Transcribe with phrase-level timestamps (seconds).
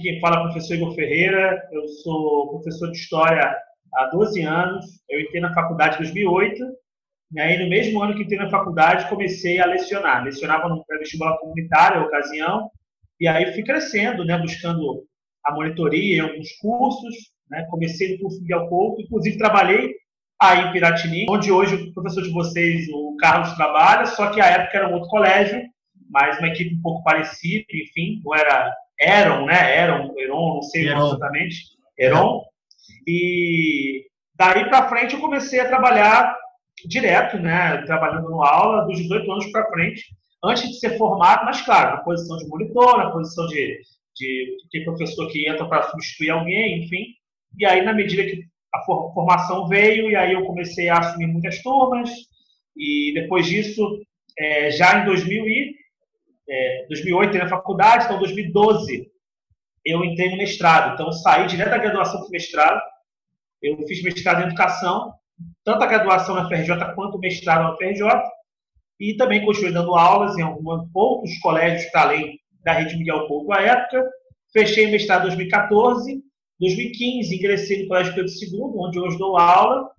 [0.00, 3.56] quem fala é o professor Igor Ferreira, eu sou professor de História
[3.94, 6.62] há 12 anos, eu entrei na faculdade em 2008,
[7.32, 11.38] e aí no mesmo ano que entrei na faculdade comecei a lecionar, lecionava no pré-vestibular
[11.38, 12.70] comunitário, na ocasião,
[13.18, 15.02] e aí fui crescendo, né, buscando
[15.42, 17.14] a monitoria em alguns cursos,
[17.50, 19.94] né, comecei no curso Miguel Couto, inclusive trabalhei
[20.38, 24.46] aí em Piratini, onde hoje o professor de vocês, o Carlos, trabalha, só que a
[24.46, 25.62] época era um outro colégio,
[26.10, 29.82] mas uma equipe um pouco parecida, enfim, não era Eron, né?
[29.82, 31.56] Eron, Eron, não sei exatamente,
[31.98, 32.42] Eron.
[33.06, 36.36] E daí para frente eu comecei a trabalhar
[36.86, 37.82] direto, né?
[37.86, 40.04] Trabalhando no aula dos 18 anos para frente,
[40.44, 43.80] antes de ser formado, mas claro, na posição de monitor, na posição de,
[44.14, 47.06] de, de professor que entra para substituir alguém, enfim.
[47.58, 51.62] E aí, na medida que a formação veio, e aí eu comecei a assumir muitas
[51.62, 52.10] turmas,
[52.76, 54.00] e depois disso,
[54.38, 55.75] é, já em 2000 e,
[56.48, 59.10] é, 2008 entrei na faculdade, então 2012
[59.84, 60.94] eu entrei no mestrado.
[60.94, 62.80] Então saí direto da graduação para o mestrado.
[63.62, 65.14] Eu fiz mestrado em educação,
[65.64, 68.02] tanto a graduação na FRJ quanto o mestrado na FRJ.
[68.98, 73.52] E também continuei dando aulas em alguns poucos colégios para além da rede Miguel Couto
[73.52, 74.10] à época.
[74.52, 76.22] Fechei o mestrado em 2014.
[76.58, 79.90] 2015 ingressei no Colégio Pedro II, onde hoje dou aula.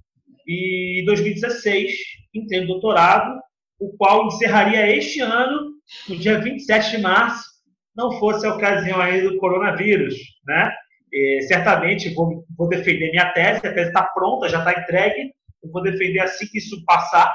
[0.46, 1.92] E em 2016
[2.34, 3.40] entrei no doutorado,
[3.80, 5.72] o qual encerraria este ano
[6.10, 7.46] no dia 27 de março,
[7.96, 10.16] não fosse a ocasião aí do coronavírus,
[10.46, 10.72] né?
[11.12, 15.32] E, certamente vou, vou defender minha tese, a tese está pronta, já está entregue,
[15.64, 17.34] eu vou defender assim que isso passar,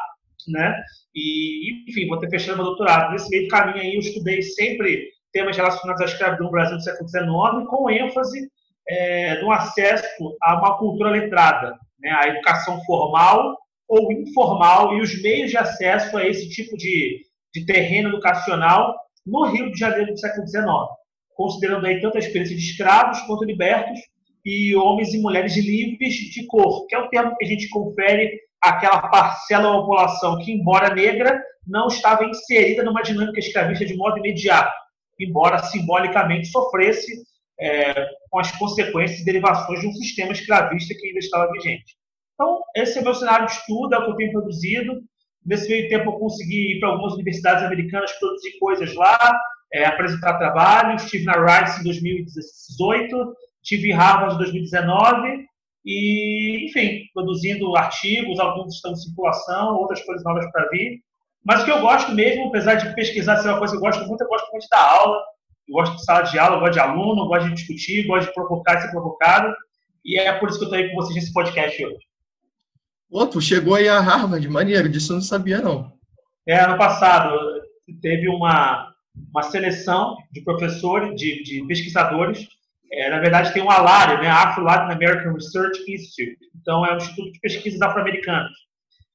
[0.48, 0.80] né?
[1.14, 3.12] E, enfim, vou ter fechado meu doutorado.
[3.12, 7.08] Nesse meio caminho aí, eu estudei sempre temas relacionados à escravidão no Brasil do século
[7.08, 8.48] XIX, com ênfase
[8.88, 10.06] é, no acesso
[10.42, 12.10] a uma cultura letrada, né?
[12.10, 13.56] a educação formal
[13.88, 17.20] ou informal e os meios de acesso a esse tipo de,
[17.54, 18.94] de terreno educacional
[19.26, 20.66] no Rio de Janeiro do século XIX,
[21.34, 24.00] considerando aí tanto a experiência de escravos quanto libertos
[24.44, 28.40] e homens e mulheres livres de cor, que é o termo que a gente confere
[28.60, 34.18] àquela parcela da população que, embora negra, não estava inserida numa dinâmica escravista de modo
[34.18, 34.72] imediato,
[35.18, 37.22] embora simbolicamente sofresse
[37.60, 37.94] é,
[38.28, 41.96] com as consequências e derivações de um sistema escravista que ainda estava vigente.
[42.42, 45.00] Então, esse é o meu cenário de estudo, é o que eu tenho produzido.
[45.46, 49.40] Nesse meio tempo, eu consegui ir para algumas universidades americanas produzir coisas lá,
[49.72, 50.96] é, apresentar trabalho.
[50.96, 55.46] Estive na Rice em 2018, estive em Harvard em 2019
[55.84, 61.00] e, enfim, produzindo artigos, alguns estão em circulação, outras coisas novas para vir.
[61.44, 64.04] Mas o que eu gosto mesmo, apesar de pesquisar ser uma coisa que eu gosto
[64.08, 65.16] muito, eu gosto muito da aula,
[65.68, 68.08] eu gosto de sala de aula, eu gosto de aluno, eu gosto de discutir, eu
[68.08, 69.54] gosto de provocar e ser provocado,
[70.04, 72.11] e é por isso que eu estou aí com vocês nesse podcast hoje.
[73.12, 75.92] Pô, tu chegou aí a Harvard, maneiro, disso eu não sabia, não.
[76.48, 77.38] É, ano passado
[78.00, 78.90] teve uma,
[79.30, 82.48] uma seleção de professores, de, de pesquisadores.
[82.90, 86.38] É, na verdade, tem um ALARE, né, Afro-Latin American Research Institute.
[86.58, 88.52] Então, é um instituto de pesquisas afro-americanas.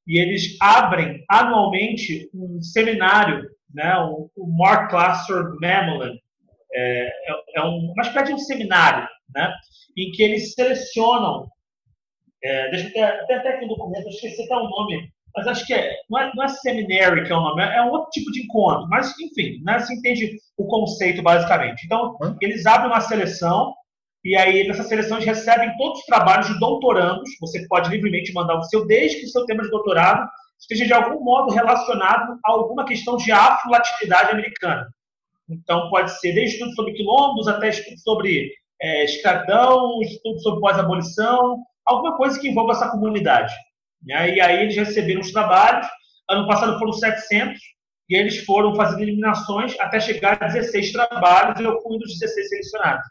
[0.06, 6.16] E eles abrem anualmente um seminário, né, o, o Mark Classer Mamelin.
[6.72, 9.52] É, é, é um, uma espécie de um seminário, né,
[9.96, 11.50] em que eles selecionam
[12.42, 15.46] é, deixa eu ter, até, até aqui no documento, eu esqueci até o nome, mas
[15.46, 18.10] acho que é, não é, não é seminary que é o nome, é um outro
[18.10, 21.84] tipo de encontro, mas enfim, né, se entende o conceito basicamente.
[21.84, 22.36] Então, hum?
[22.40, 23.74] eles abrem uma seleção
[24.24, 28.58] e aí nessa seleção eles recebem todos os trabalhos de doutorandos, você pode livremente mandar
[28.58, 32.50] o seu, desde que o seu tema de doutorado esteja de algum modo relacionado a
[32.50, 34.88] alguma questão de afro-latinidade americana.
[35.48, 38.52] Então, pode ser desde estudos sobre quilombos até estudos sobre
[38.82, 43.52] é, escravidão, estudos sobre pós-abolição, alguma coisa que envolva essa comunidade.
[44.04, 44.36] Né?
[44.36, 45.86] E aí eles receberam os trabalhos,
[46.30, 47.58] ano passado foram 700,
[48.10, 52.18] e eles foram fazendo eliminações até chegar a 16 trabalhos, e eu fui um dos
[52.18, 53.04] 16 selecionados.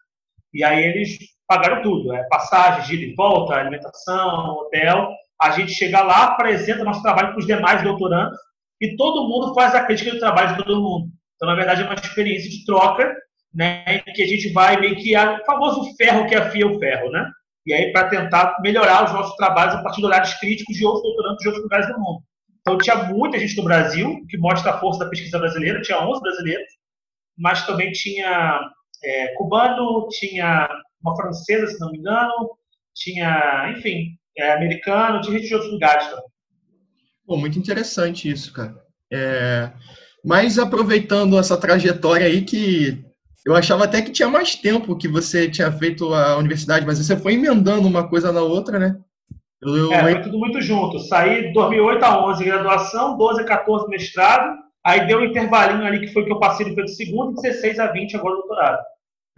[0.53, 5.09] E aí eles pagaram tudo, é, passagem, gira e volta, alimentação, hotel.
[5.41, 8.37] A gente chega lá, apresenta nosso trabalho para os demais doutorandos,
[8.81, 11.09] e todo mundo faz a crítica do trabalho de todo mundo.
[11.35, 13.15] Então, na verdade, é uma experiência de troca,
[13.53, 17.09] né, em que a gente vai meio que o famoso ferro que afia o ferro,
[17.11, 17.31] né?
[17.67, 21.03] E aí para tentar melhorar os nossos trabalhos a partir de olhares críticos de outros
[21.03, 22.23] doutorandos de outros lugares do mundo.
[22.61, 26.21] Então tinha muita gente no Brasil, que mostra a força da pesquisa brasileira, tinha 11
[26.21, 26.67] brasileiros,
[27.37, 28.61] mas também tinha
[29.03, 30.67] é, cubano, tinha
[31.01, 32.57] uma francesa, se não me engano,
[32.95, 36.25] tinha, enfim, é, americano, tinha gente de outros lugares também.
[37.25, 38.81] Pô, muito interessante isso, cara.
[39.11, 39.71] É,
[40.23, 43.05] mas aproveitando essa trajetória aí que
[43.47, 47.15] eu achava até que tinha mais tempo que você tinha feito a universidade, mas você
[47.15, 48.97] foi emendando uma coisa na outra, né?
[49.61, 49.89] Eu.
[49.93, 50.99] É, foi tudo muito junto.
[50.99, 54.53] Saí de 2008 a 11 graduação, 12 a 14 mestrado,
[54.85, 57.87] aí deu um intervalinho ali que foi que eu passei do Pedro segundo, 16 a
[57.87, 58.79] 20 agora doutorado.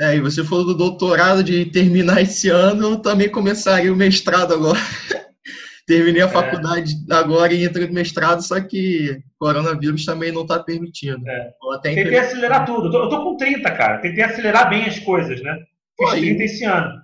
[0.01, 4.55] É, e você falou do doutorado de terminar esse ano, eu também começaria o mestrado
[4.55, 4.79] agora.
[5.89, 6.29] Terminei a é.
[6.29, 11.27] faculdade agora e entrei no mestrado, só que coronavírus também não está permitindo.
[11.27, 11.51] É.
[11.81, 12.95] Tentei acelerar tudo.
[12.95, 13.97] Eu tô, com 30, cara.
[13.97, 15.51] Tentei acelerar bem as coisas, né?
[15.97, 17.01] Fiz Pô, 30 esse ano.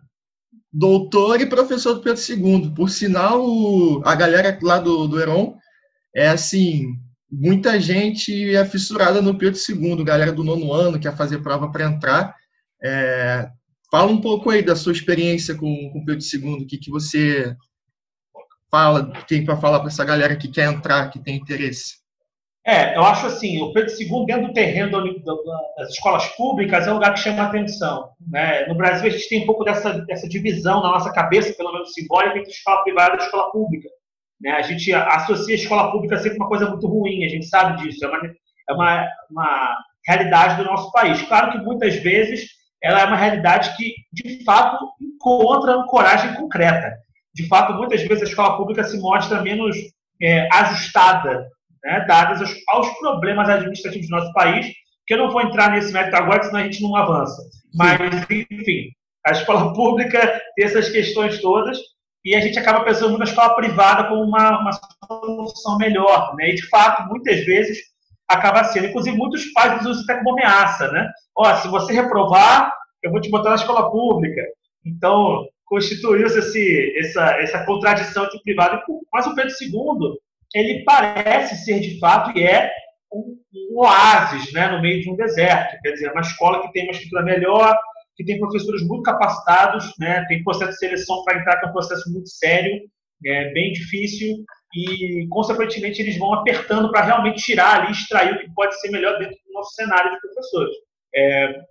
[0.71, 2.75] Doutor e professor do Pedro II.
[2.75, 3.43] Por sinal,
[4.05, 5.57] a galera lá do, do Heron
[6.15, 6.85] é assim,
[7.31, 11.85] muita gente é fissurada no Pedro II, galera do nono ano quer fazer prova para
[11.85, 12.35] entrar.
[12.83, 13.49] É,
[13.89, 16.91] fala um pouco aí da sua experiência com, com o Pedro II, o que, que
[16.91, 17.55] você
[18.75, 21.95] fala, tem para falar para essa galera que quer entrar, que tem interesse?
[22.67, 25.01] É, eu acho assim, o Pedro II, dentro do terreno
[25.77, 28.09] das escolas públicas, é um lugar que chama atenção.
[28.27, 28.65] Né?
[28.65, 31.93] No Brasil, a gente tem um pouco dessa, dessa divisão na nossa cabeça, pelo menos
[31.93, 33.87] simbólica, entre escola privada e escola pública.
[34.41, 34.51] Né?
[34.51, 38.03] A gente associa a escola pública sempre uma coisa muito ruim, a gente sabe disso,
[38.03, 41.21] é uma, é uma, uma realidade do nosso país.
[41.21, 42.49] Claro que muitas vezes
[42.83, 47.04] ela é uma realidade que, de fato, encontra ancoragem concreta
[47.35, 49.75] de fato, muitas vezes a escola pública se mostra menos
[50.21, 51.45] é, ajustada,
[51.83, 54.67] né, dadas aos, aos, problemas administrativos do nosso país,
[55.05, 57.41] que eu não vou entrar nesse mérito agora, senão a gente não avança.
[57.75, 58.89] Mas, enfim,
[59.27, 61.77] a escola pública tem essas questões todas
[62.23, 64.71] e a gente acaba pensando muito na escola privada como uma, uma
[65.05, 66.33] solução melhor.
[66.37, 66.51] Né?
[66.51, 67.77] E, de fato, muitas vezes
[68.27, 68.87] acaba sendo.
[68.87, 70.89] Inclusive, muitos pais usam isso até como ameaça.
[70.91, 71.07] Né?
[71.37, 72.73] Ó, se você reprovar,
[73.03, 74.41] eu vou te botar na escola pública.
[74.83, 79.07] Então, constituiu-se essa, essa contradição entre privado e público.
[79.11, 80.17] Mas o Pedro II,
[80.53, 82.71] ele parece ser de fato e é
[83.11, 85.79] um, um oásis né, no meio de um deserto.
[85.81, 87.77] Quer dizer, é uma escola que tem uma estrutura melhor,
[88.15, 91.73] que tem professores muito capacitados, né, tem processo de seleção para entrar, que é um
[91.73, 92.81] processo muito sério,
[93.25, 94.45] é bem difícil,
[94.75, 99.17] e, consequentemente, eles vão apertando para realmente tirar ali, extrair o que pode ser melhor
[99.17, 100.75] dentro do nosso cenário de professores.
[101.15, 101.61] É,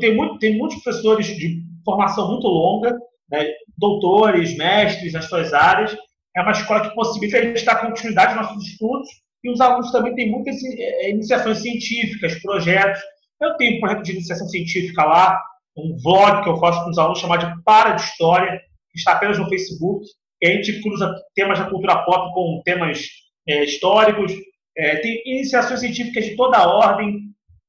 [0.00, 2.96] tem, muito, tem muitos professores de formação muito longa,
[3.34, 3.46] né,
[3.76, 5.96] doutores, mestres nas suas áreas.
[6.36, 9.08] É uma escola que possibilita a gente dar continuidade aos nossos estudos
[9.42, 13.00] e os alunos também têm muitas eh, iniciações científicas, projetos.
[13.40, 15.40] Eu tenho um projeto de iniciação científica lá,
[15.76, 18.60] um vlog que eu faço com os alunos chamado de Para de História,
[18.90, 20.06] que está apenas no Facebook.
[20.40, 23.06] E a gente cruza temas da cultura pop com temas
[23.46, 24.32] é, históricos.
[24.76, 27.20] É, tem iniciações científicas de toda a ordem.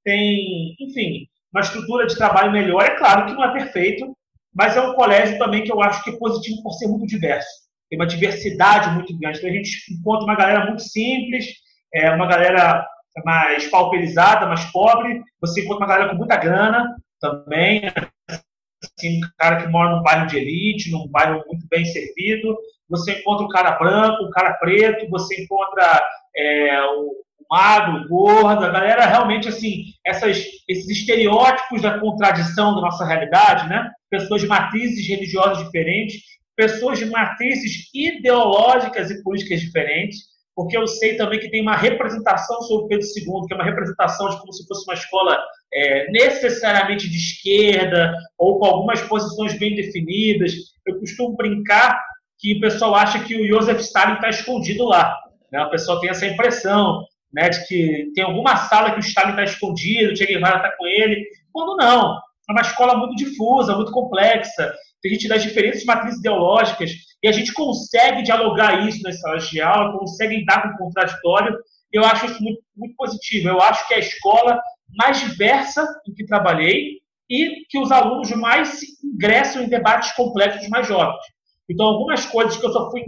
[0.04, 2.84] Tem, enfim, uma estrutura de trabalho melhor.
[2.84, 4.16] É claro que não é perfeito,
[4.56, 7.66] mas é um colégio também que eu acho que é positivo por ser muito diverso.
[7.90, 9.38] Tem uma diversidade muito grande.
[9.38, 11.48] Então a gente encontra uma galera muito simples,
[11.94, 12.88] é, uma galera
[13.24, 15.22] mais pauperizada, mais pobre.
[15.42, 17.82] Você encontra uma galera com muita grana também,
[18.30, 22.58] assim, um cara que mora num bairro de elite, num bairro muito bem servido.
[22.90, 26.02] Você encontra um cara branco, um cara preto, você encontra
[26.36, 27.12] é, o
[27.50, 33.92] magro, gordo, a galera realmente, assim, essas, esses estereótipos da contradição da nossa realidade, né?
[34.10, 36.22] Pessoas de matrizes religiosas diferentes,
[36.56, 42.62] pessoas de matrizes ideológicas e políticas diferentes, porque eu sei também que tem uma representação
[42.62, 45.38] sobre Pedro II, que é uma representação de como se fosse uma escola
[45.74, 50.54] é, necessariamente de esquerda, ou com algumas posições bem definidas.
[50.88, 52.00] Eu costumo brincar
[52.40, 55.14] que o pessoal acha que o Joseph Stalin está escondido lá.
[55.52, 55.62] Né?
[55.62, 59.44] O pessoal tem essa impressão né, de que tem alguma sala que o Stalin está
[59.44, 62.18] escondido, o Che Guevara está com ele, quando não.
[62.50, 67.32] É uma escola muito difusa, muito complexa, tem gente das diferentes matrizes ideológicas, e a
[67.32, 71.58] gente consegue dialogar isso nas salas de aula, consegue lidar com o contraditório,
[71.92, 73.50] eu acho isso muito, muito positivo.
[73.50, 74.62] Eu acho que é a escola
[74.98, 77.00] mais diversa em que trabalhei
[77.30, 81.24] e que os alunos mais ingressam em debates complexos mais jovens.
[81.70, 83.02] Então, algumas coisas que eu só fui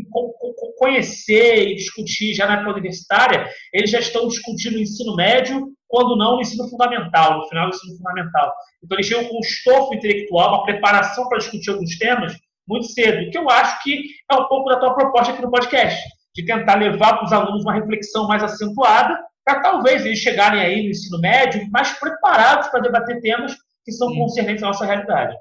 [0.78, 6.18] conhecer e discutir já na época universitária, eles já estão discutindo no ensino médio, quando
[6.18, 8.54] não no ensino fundamental, no final do ensino fundamental.
[8.84, 12.36] Então, eles chegam com um estofo intelectual, uma preparação para discutir alguns temas
[12.68, 16.00] muito cedo, que eu acho que é um pouco da tua proposta aqui no podcast,
[16.36, 20.84] de tentar levar para os alunos uma reflexão mais acentuada, para talvez eles chegarem aí
[20.84, 25.34] no ensino médio mais preparados para debater temas que são concernentes à nossa realidade.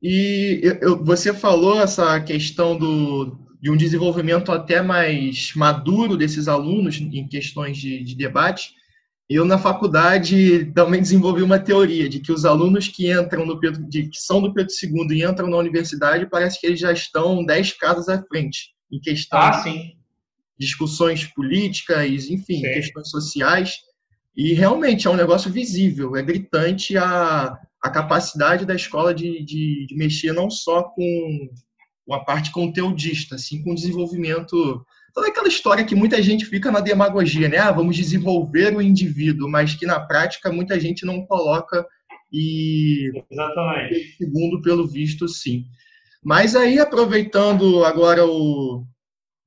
[0.00, 7.00] E eu, você falou essa questão do, de um desenvolvimento até mais maduro desses alunos
[7.00, 8.74] em questões de, de debate.
[9.28, 13.82] Eu, na faculdade, também desenvolvi uma teoria de que os alunos que entram no Pedro,
[13.88, 17.44] de, que são do Pedro II e entram na universidade, parece que eles já estão
[17.44, 19.96] dez casas à frente em questão ah, de
[20.58, 22.62] discussões políticas, enfim, sim.
[22.62, 23.76] questões sociais.
[24.36, 29.86] E realmente é um negócio visível, é gritante a, a capacidade da escola de, de,
[29.86, 31.48] de mexer não só com
[32.12, 34.84] a parte conteudista, assim, com desenvolvimento.
[35.14, 37.58] Toda aquela história que muita gente fica na demagogia, né?
[37.58, 41.86] Ah, vamos desenvolver o indivíduo, mas que na prática muita gente não coloca
[42.32, 44.16] e Exatamente.
[44.18, 45.66] segundo, pelo visto, sim.
[46.22, 48.84] Mas aí, aproveitando agora o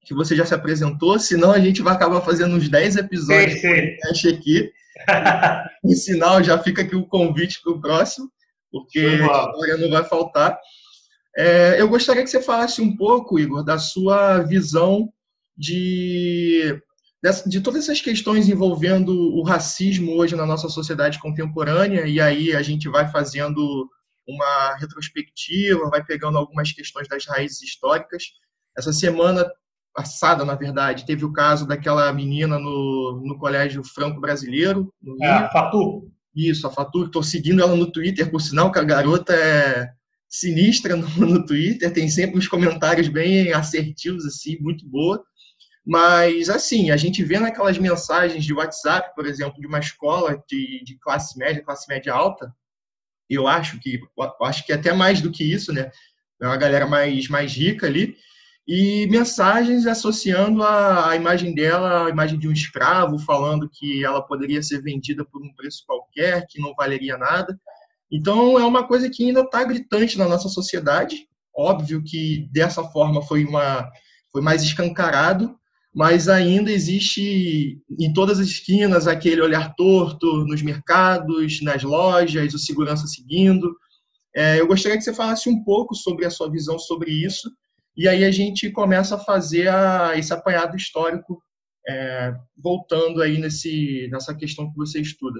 [0.05, 4.29] que você já se apresentou, senão a gente vai acabar fazendo uns 10 episódios sim,
[4.29, 4.71] aqui.
[5.83, 8.31] em sinal, já fica aqui o convite para o próximo,
[8.71, 10.57] porque a história não vai faltar.
[11.37, 15.11] É, eu gostaria que você falasse um pouco, Igor, da sua visão
[15.57, 16.79] de,
[17.47, 22.61] de todas essas questões envolvendo o racismo hoje na nossa sociedade contemporânea, e aí a
[22.61, 23.89] gente vai fazendo
[24.27, 28.23] uma retrospectiva, vai pegando algumas questões das raízes históricas.
[28.77, 29.49] Essa semana
[29.93, 34.93] passada, na verdade, teve o caso daquela menina no, no Colégio Franco Brasileiro.
[35.01, 36.11] No é, a Fatu.
[36.35, 37.05] Isso, a Fatu.
[37.05, 39.89] Estou seguindo ela no Twitter, por sinal que a garota é
[40.29, 45.23] sinistra no, no Twitter, tem sempre uns comentários bem assertivos, assim, muito boa.
[45.87, 50.83] Mas, assim, a gente vê naquelas mensagens de WhatsApp, por exemplo, de uma escola de,
[50.83, 52.53] de classe média, classe média alta,
[53.29, 54.01] eu acho que
[54.41, 55.89] acho que é até mais do que isso, né?
[56.41, 58.17] É uma galera mais, mais rica ali.
[58.67, 64.21] E mensagens associando a, a imagem dela, a imagem de um escravo, falando que ela
[64.21, 67.57] poderia ser vendida por um preço qualquer, que não valeria nada.
[68.11, 71.29] Então, é uma coisa que ainda está gritante na nossa sociedade.
[71.55, 73.89] Óbvio que dessa forma foi, uma,
[74.33, 75.57] foi mais escancarado,
[75.97, 82.59] mas ainda existe em todas as esquinas aquele olhar torto nos mercados, nas lojas, o
[82.59, 83.75] segurança seguindo.
[84.35, 87.49] É, eu gostaria que você falasse um pouco sobre a sua visão sobre isso,
[87.95, 91.41] e aí a gente começa a fazer a, esse apanhado histórico,
[91.89, 95.39] é, voltando aí nesse, nessa questão que você estuda.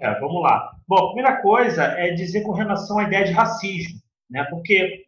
[0.00, 0.68] É, vamos lá.
[0.88, 4.42] Bom, a primeira coisa é dizer com relação à ideia de racismo, né?
[4.50, 5.04] porque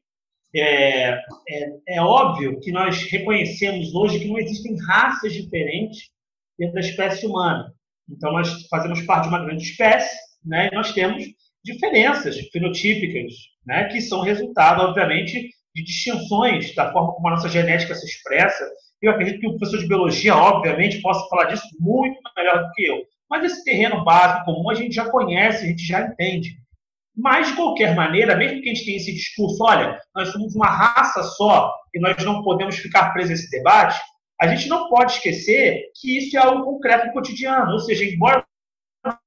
[0.54, 1.10] é,
[1.48, 6.10] é, é, óbvio que nós reconhecemos hoje que não existem raças diferentes
[6.58, 7.72] dentro da espécie humana.
[8.08, 10.68] Então, nós fazemos parte de uma grande espécie né?
[10.70, 11.24] e nós temos
[11.64, 13.32] diferenças fenotípicas,
[13.66, 13.84] né?
[13.84, 18.68] que são resultado, obviamente, de distinções da forma como a nossa genética se expressa.
[19.00, 22.84] Eu acredito que o professor de biologia, obviamente, possa falar disso muito melhor do que
[22.84, 23.02] eu.
[23.30, 26.61] Mas esse terreno básico comum a gente já conhece, a gente já entende.
[27.16, 30.68] Mas, de qualquer maneira, mesmo que a gente tenha esse discurso, olha, nós somos uma
[30.68, 34.00] raça só e nós não podemos ficar presos a esse debate,
[34.40, 37.72] a gente não pode esquecer que isso é algo concreto no cotidiano.
[37.72, 38.44] Ou seja, embora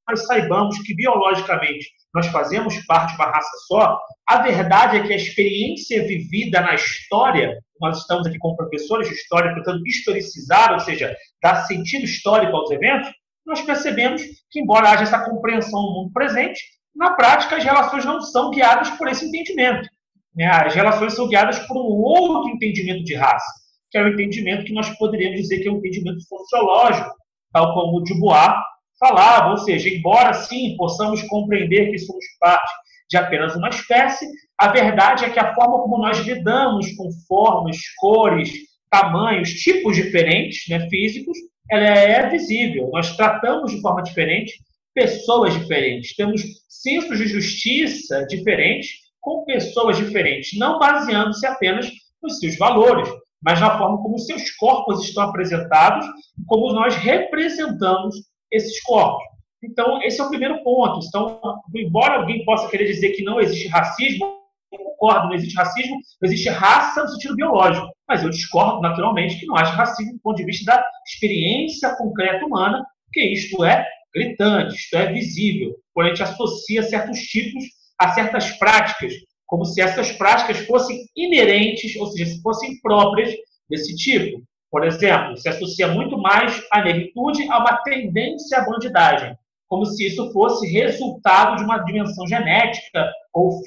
[0.08, 5.14] nós saibamos que biologicamente nós fazemos parte de uma raça só, a verdade é que
[5.14, 10.80] a experiência vivida na história, nós estamos aqui como professores de história tentando historicizar, ou
[10.80, 13.10] seja, dar sentido histórico aos eventos,
[13.46, 16.60] nós percebemos que, embora haja essa compreensão no mundo presente,
[16.96, 19.88] na prática as relações não são guiadas por esse entendimento.
[20.36, 20.46] Né?
[20.46, 23.52] As relações são guiadas por um outro entendimento de raça,
[23.92, 27.12] que é o entendimento que nós poderíamos dizer que é um entendimento sociológico,
[27.52, 28.54] tal como o Dubois
[29.00, 32.72] falava, ou seja, embora sim possamos compreender que somos parte
[33.10, 34.26] de apenas uma espécie,
[34.58, 38.52] a verdade é que a forma como nós lidamos com formas, cores,
[38.90, 41.38] tamanhos, tipos diferentes, né, físicos,
[41.70, 42.90] ela é visível.
[42.94, 44.54] Nós tratamos de forma diferente
[44.96, 51.92] pessoas diferentes, temos sensos de justiça diferentes com pessoas diferentes, não baseando-se apenas
[52.24, 53.08] nos seus valores,
[53.44, 56.06] mas na forma como seus corpos estão apresentados
[56.40, 58.16] e como nós representamos
[58.52, 59.24] esses corpos.
[59.64, 61.06] Então, esse é o primeiro ponto.
[61.06, 61.40] Então,
[61.76, 64.40] embora alguém possa querer dizer que não existe racismo,
[64.72, 67.88] eu concordo, não existe racismo, não existe raça no sentido biológico.
[68.08, 72.46] Mas eu discordo, naturalmente, que não haja racismo do ponto de vista da experiência concreta
[72.46, 73.86] humana, porque isto é
[74.16, 75.76] gritante, isto é visível.
[75.94, 77.64] Quando a gente associa certos tipos
[78.00, 79.14] a certas práticas,
[79.46, 83.34] como se essas práticas fossem inerentes, ou seja, se fossem próprias
[83.70, 84.42] desse tipo.
[84.72, 89.36] Por exemplo, se associa muito mais a negritude a uma tendência à bandidagem,
[89.68, 93.62] como se isso fosse resultado de uma dimensão genética ou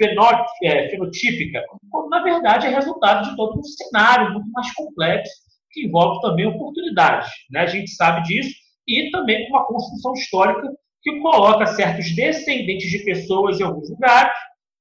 [0.62, 5.32] é, fenotípica, quando na verdade é resultado de todo um cenário muito mais complexo
[5.70, 7.30] que envolve também oportunidades.
[7.50, 7.60] Né?
[7.60, 8.54] A gente sabe disso
[8.88, 10.66] e também uma construção histórica
[11.02, 14.32] que coloca certos descendentes de pessoas em alguns lugares,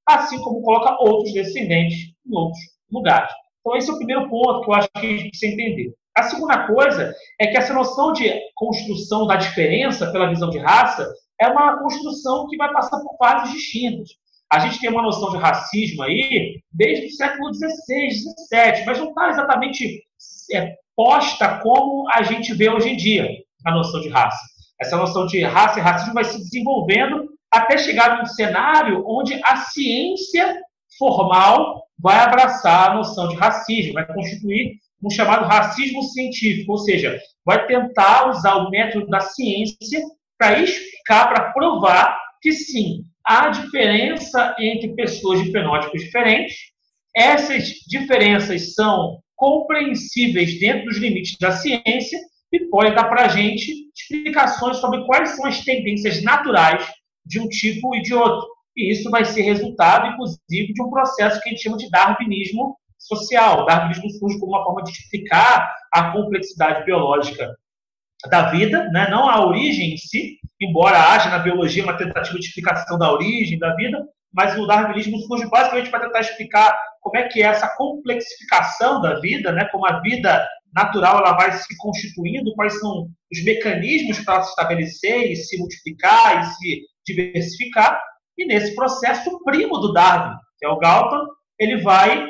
[0.07, 2.59] assim como coloca outros descendentes em outros
[2.89, 3.31] lugares.
[3.59, 5.93] Então, esse é o primeiro ponto que eu acho que a gente precisa entender.
[6.17, 11.07] A segunda coisa é que essa noção de construção da diferença pela visão de raça
[11.39, 14.09] é uma construção que vai passar por fases distintas.
[14.51, 19.09] A gente tem uma noção de racismo aí desde o século XVI, XVII, mas não
[19.09, 20.01] está exatamente
[20.53, 23.27] é, posta como a gente vê hoje em dia
[23.67, 24.39] a noção de raça.
[24.79, 29.57] Essa noção de raça e racismo vai se desenvolvendo até chegar num cenário onde a
[29.57, 30.55] ciência
[30.97, 37.19] formal vai abraçar a noção de racismo, vai constituir um chamado racismo científico, ou seja,
[37.45, 40.01] vai tentar usar o método da ciência
[40.37, 46.55] para explicar, para provar que sim, há diferença entre pessoas de fenótipos diferentes.
[47.15, 52.19] Essas diferenças são compreensíveis dentro dos limites da ciência
[52.51, 56.87] e podem dar para a gente explicações sobre quais são as tendências naturais
[57.25, 58.47] de um tipo e de outro.
[58.75, 62.77] E isso vai ser resultado, inclusive, de um processo que a gente chama de darwinismo
[62.97, 63.61] social.
[63.61, 67.55] O darwinismo surge como uma forma de explicar a complexidade biológica
[68.29, 69.09] da vida, né?
[69.09, 73.59] não a origem em si, embora haja na biologia uma tentativa de explicação da origem
[73.59, 77.75] da vida, mas o darwinismo surge basicamente para tentar explicar como é que é essa
[77.77, 79.65] complexificação da vida, né?
[79.65, 85.31] como a vida natural ela vai se constituindo, quais são os mecanismos para se estabelecer
[85.31, 87.99] e se multiplicar e se diversificar.
[88.37, 91.25] E nesse processo, o primo do Darwin, que é o Galton,
[91.59, 92.27] ele vai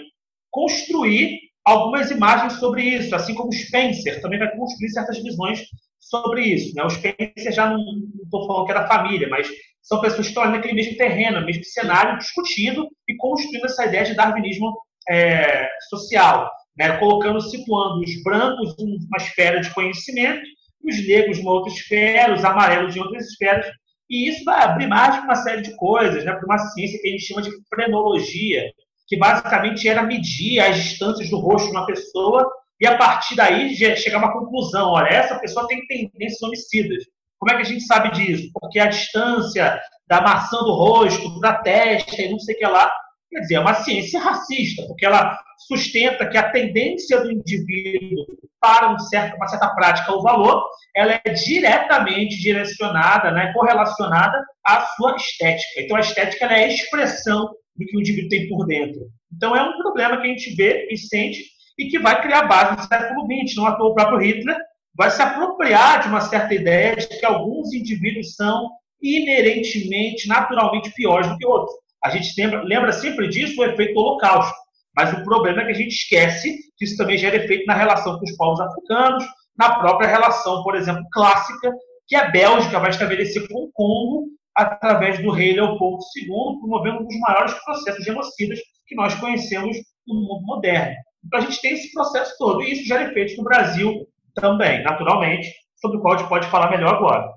[0.49, 5.63] construir algumas imagens sobre isso, assim como Spencer também vai construir certas visões
[5.99, 6.73] sobre isso.
[6.75, 6.83] Né?
[6.83, 7.77] O Spencer já não
[8.23, 9.49] estou falando que era família, mas
[9.81, 14.15] são pessoas que estão naquele mesmo terreno, mesmo cenário, discutindo e construindo essa ideia de
[14.15, 14.73] darwinismo
[15.09, 16.97] é, social, né?
[16.97, 20.41] colocando, situando os brancos em uma esfera de conhecimento,
[20.83, 23.65] os negros em uma outra esfera, os amarelos em outras esferas,
[24.09, 26.31] e isso vai abrir mais para uma série de coisas, né?
[26.31, 28.63] para uma ciência que a gente chama de frenologia,
[29.07, 33.75] que basicamente era medir as distâncias do rosto de uma pessoa e a partir daí
[33.75, 34.91] chegar a uma conclusão.
[34.91, 37.03] Olha, essa pessoa tem tendências homicidas.
[37.39, 38.49] Como é que a gente sabe disso?
[38.53, 42.91] Porque a distância da maçã do rosto, da testa e não sei o que lá,
[43.29, 45.37] quer dizer, é uma ciência racista, porque ela
[45.67, 48.25] sustenta que a tendência do indivíduo
[48.59, 50.63] para um certo, uma certa prática ou valor,
[50.95, 55.81] ela é diretamente direcionada, né, correlacionada à sua estética.
[55.81, 59.01] Então, a estética é a expressão do que o indivíduo tem por dentro.
[59.35, 61.43] Então, é um problema que a gente vê e sente
[61.77, 63.55] e que vai criar base no século XX.
[63.55, 64.57] Não à toa o próprio Hitler
[64.95, 71.29] vai se apropriar de uma certa ideia de que alguns indivíduos são inerentemente, naturalmente piores
[71.29, 71.75] do que outros.
[72.03, 74.55] A gente lembra, lembra sempre disso, o efeito holocausto.
[74.95, 78.17] Mas o problema é que a gente esquece que isso também gera efeito na relação
[78.17, 79.23] com os povos africanos,
[79.57, 81.71] na própria relação, por exemplo, clássica,
[82.07, 87.05] que a Bélgica vai estabelecer com o Congo através do rei Leopoldo II, promovendo um
[87.05, 90.95] dos maiores processos genocidas que nós conhecemos no mundo moderno.
[91.23, 95.53] Então a gente tem esse processo todo, e isso gera efeitos no Brasil também, naturalmente,
[95.75, 97.36] sobre o qual a gente pode falar melhor agora.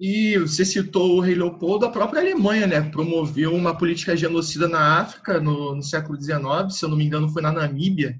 [0.00, 4.98] E você citou o rei Leopoldo, a própria Alemanha, né, promoveu uma política genocida na
[4.98, 8.18] África no, no século XIX, se eu não me engano foi na Namíbia,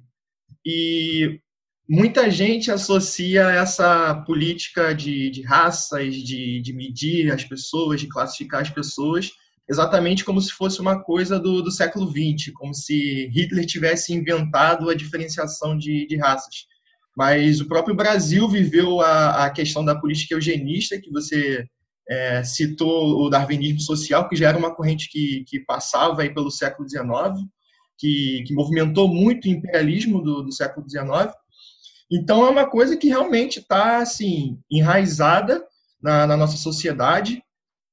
[0.63, 1.41] e
[1.89, 8.61] muita gente associa essa política de, de raças, de, de, medir as pessoas, de classificar
[8.61, 9.31] as pessoas,
[9.67, 14.91] exatamente como se fosse uma coisa do, do século XX, como se Hitler tivesse inventado
[14.91, 16.67] a diferenciação de, de raças.
[17.21, 21.67] Mas o próprio Brasil viveu a, a questão da política eugenista, que você
[22.09, 26.51] é, citou o darwinismo social, que já era uma corrente que, que passava aí pelo
[26.51, 27.05] século XIX,
[27.99, 31.35] que, que movimentou muito o imperialismo do, do século XIX,
[32.11, 35.65] então, é uma coisa que realmente está assim, enraizada
[36.03, 37.41] na, na nossa sociedade.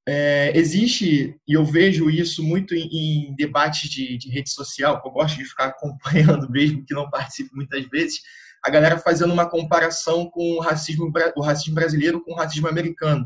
[0.09, 2.87] É, existe, e eu vejo isso muito em,
[3.29, 7.09] em debates de, de, rede social, que eu gosto de ficar acompanhando, mesmo que não
[7.09, 8.21] participe muitas vezes,
[8.67, 13.25] a galera fazendo uma comparação com o racismo, o racismo brasileiro com o racismo americano.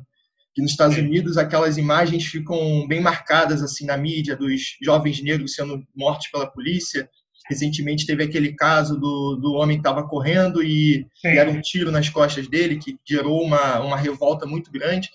[0.53, 5.53] Que nos Estados Unidos aquelas imagens ficam bem marcadas assim na mídia dos jovens negros
[5.53, 7.09] sendo mortos pela polícia,
[7.49, 12.07] Recentemente teve aquele caso do, do homem que estava correndo e deram um tiro nas
[12.07, 15.09] costas dele, que gerou uma, uma revolta muito grande.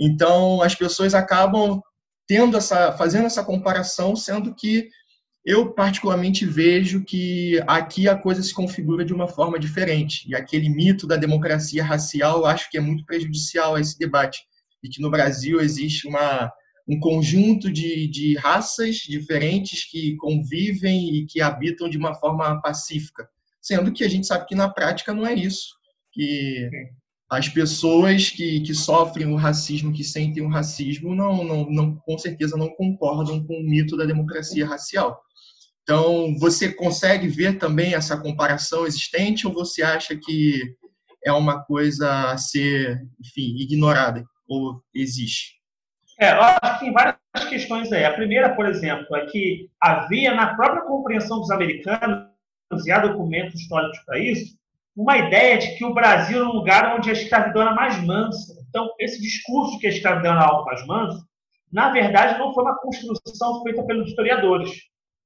[0.00, 1.82] Então, as pessoas acabam
[2.26, 4.88] tendo essa, fazendo essa comparação, sendo que
[5.46, 10.28] eu particularmente vejo que aqui a coisa se configura de uma forma diferente.
[10.28, 14.40] E aquele mito da democracia racial, acho que é muito prejudicial a esse debate.
[14.82, 16.52] E que no Brasil existe uma,
[16.88, 23.28] um conjunto de, de raças diferentes que convivem e que habitam de uma forma pacífica.
[23.62, 25.76] Sendo que a gente sabe que na prática não é isso.
[26.12, 26.68] Que
[27.30, 32.18] as pessoas que, que sofrem o racismo, que sentem o racismo, não, não, não, com
[32.18, 35.22] certeza não concordam com o mito da democracia racial.
[35.86, 40.74] Então, você consegue ver também essa comparação existente ou você acha que
[41.24, 45.60] é uma coisa a ser, enfim, ignorada ou existe?
[46.18, 47.18] É, eu acho que tem várias
[47.48, 48.04] questões aí.
[48.04, 52.26] A primeira, por exemplo, é que havia na própria compreensão dos americanos,
[52.84, 54.56] e há documentos históricos para isso,
[54.96, 58.60] uma ideia de que o Brasil era um lugar onde a escravidão era mais mansa.
[58.68, 61.24] Então, esse discurso de que a escravidão era algo mais manso,
[61.72, 64.72] na verdade, não foi uma construção feita pelos historiadores.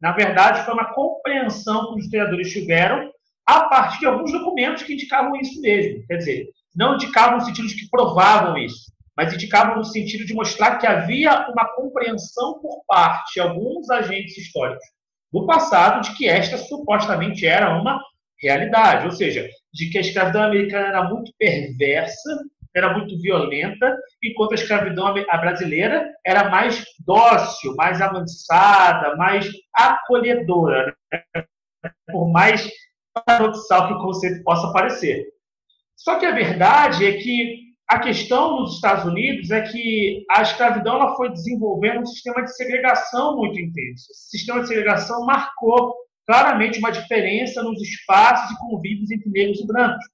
[0.01, 3.11] Na verdade, foi uma compreensão que os historiadores tiveram
[3.47, 6.07] a partir de alguns documentos que indicavam isso mesmo.
[6.07, 10.35] Quer dizer, não indicavam no sentido de que provavam isso, mas indicavam no sentido de
[10.35, 14.85] mostrar que havia uma compreensão por parte de alguns agentes históricos
[15.33, 18.01] do passado de que esta supostamente era uma
[18.43, 22.31] realidade, ou seja, de que a escravidão americana era muito perversa,
[22.75, 31.45] era muito violenta, enquanto a escravidão brasileira era mais dócil, mais avançada, mais acolhedora, né?
[32.11, 32.71] por mais
[33.27, 35.27] paradoxal que o conceito possa parecer.
[35.97, 40.95] Só que a verdade é que a questão nos Estados Unidos é que a escravidão
[40.95, 44.07] ela foi desenvolvendo um sistema de segregação muito intenso.
[44.13, 49.67] Esse sistema de segregação marcou claramente uma diferença nos espaços e convívios entre negros e
[49.67, 50.05] brancos,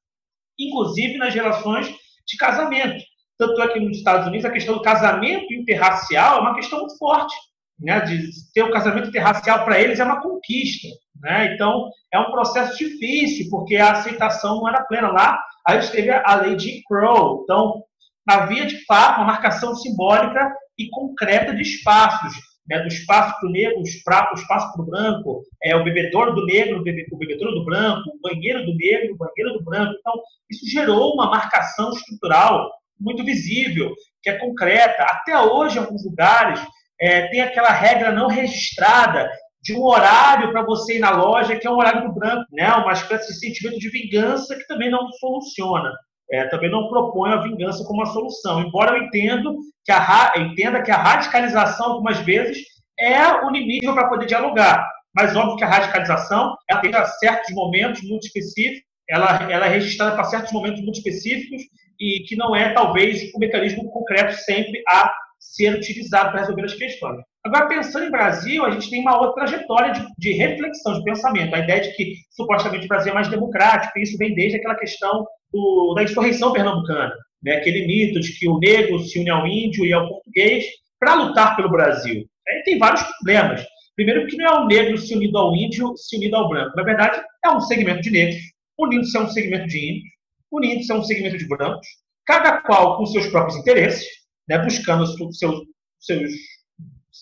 [0.58, 1.94] inclusive nas relações
[2.26, 3.02] de casamento.
[3.38, 6.96] Tanto é que nos Estados Unidos a questão do casamento interracial é uma questão muito
[6.98, 7.34] forte.
[7.78, 8.00] Né?
[8.00, 10.88] De ter o um casamento interracial para eles é uma conquista.
[11.20, 11.54] Né?
[11.54, 15.08] Então, é um processo difícil, porque a aceitação não era plena.
[15.08, 17.42] Lá, a gente teve a lei de Crow.
[17.42, 17.82] Então,
[18.28, 22.34] havia, de fato, uma marcação simbólica e concreta de espaços.
[22.68, 22.80] Né?
[22.80, 26.80] Do espaço para o negro, o espaço para o branco, é, o bebedouro do negro,
[26.80, 29.94] o bebedouro do branco, o banheiro do negro, o banheiro do branco.
[29.98, 30.14] Então,
[30.50, 35.04] isso gerou uma marcação estrutural muito visível, que é concreta.
[35.04, 36.60] Até hoje, em alguns lugares,
[37.00, 39.30] é, tem aquela regra não registrada
[39.62, 42.70] de um horário para você ir na loja, que é um horário do branco, né?
[42.72, 45.92] uma espécie de sentimento de vingança que também não soluciona.
[46.30, 48.60] É, também não propõe a vingança como uma solução.
[48.60, 52.58] Embora eu entendo que a, entenda que a radicalização, algumas vezes,
[52.98, 54.88] é o limite para poder dialogar.
[55.14, 60.14] Mas óbvio que a radicalização ela tem certos momentos muito específicos, ela, ela é registrada
[60.14, 61.62] para certos momentos muito específicos
[61.98, 66.64] e que não é, talvez, o um mecanismo concreto sempre a ser utilizado para resolver
[66.64, 67.18] as questões.
[67.46, 71.54] Agora, pensando em Brasil, a gente tem uma outra trajetória de, de, reflexão, de pensamento.
[71.54, 74.74] A ideia de que, supostamente, o Brasil é mais democrático, e isso vem desde aquela
[74.74, 77.52] questão do, da insurreição pernambucana, né?
[77.52, 80.64] aquele mito de que o negro se une ao índio e ao português
[80.98, 82.26] para lutar pelo Brasil.
[82.48, 83.64] Aí tem vários problemas.
[83.94, 86.76] Primeiro, que não é o negro se unido ao índio, se unido ao branco.
[86.76, 88.42] Na verdade, é um segmento de negros,
[88.76, 90.12] unindo-se a um segmento de índios,
[90.50, 91.86] unindo-se a um segmento de brancos,
[92.26, 94.04] cada qual com seus próprios interesses,
[94.48, 95.60] né, buscando seus,
[96.00, 96.32] seus,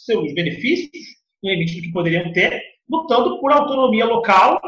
[0.05, 1.05] seus benefícios,
[1.43, 4.61] no limite do que poderiam ter, lutando por autonomia local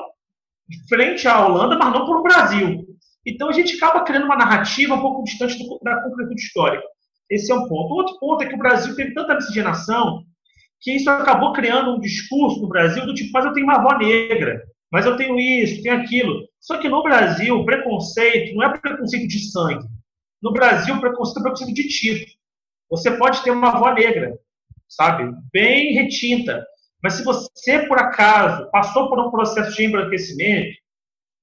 [0.89, 2.85] frente à Holanda, mas não por o Brasil.
[3.25, 6.85] Então a gente acaba criando uma narrativa um pouco distante do, da concretude histórica.
[7.31, 7.93] Esse é um ponto.
[7.93, 10.25] O outro ponto é que o Brasil teve tanta miscigenação
[10.81, 13.97] que isso acabou criando um discurso no Brasil do tipo, mas eu tenho uma avó
[13.99, 14.63] negra,
[14.93, 16.47] mas eu tenho isso, tenho aquilo.
[16.61, 19.85] Só que no Brasil, preconceito não é preconceito de sangue.
[20.41, 22.37] No Brasil, preconceito é preconceito de título.
[22.91, 24.39] Você pode ter uma avó negra,
[24.89, 25.33] sabe?
[25.53, 26.65] Bem retinta.
[27.03, 30.77] Mas se você, por acaso, passou por um processo de embranquecimento,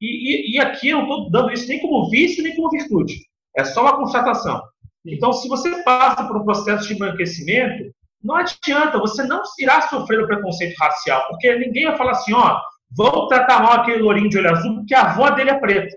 [0.02, 3.22] e, e, e aqui eu não estou dando isso nem como vício, nem como virtude.
[3.56, 4.62] É só uma constatação.
[5.06, 10.22] Então, se você passa por um processo de embranquecimento, não adianta, você não irá sofrer
[10.22, 12.60] o preconceito racial, porque ninguém vai falar assim, ó,
[12.96, 15.96] vamos tratar mal aquele lourinho de olho azul, porque a avó dele é preta.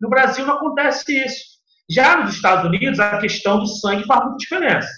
[0.00, 1.52] No Brasil não acontece isso.
[1.88, 4.88] Já nos Estados Unidos, a questão do sangue faz muita diferença.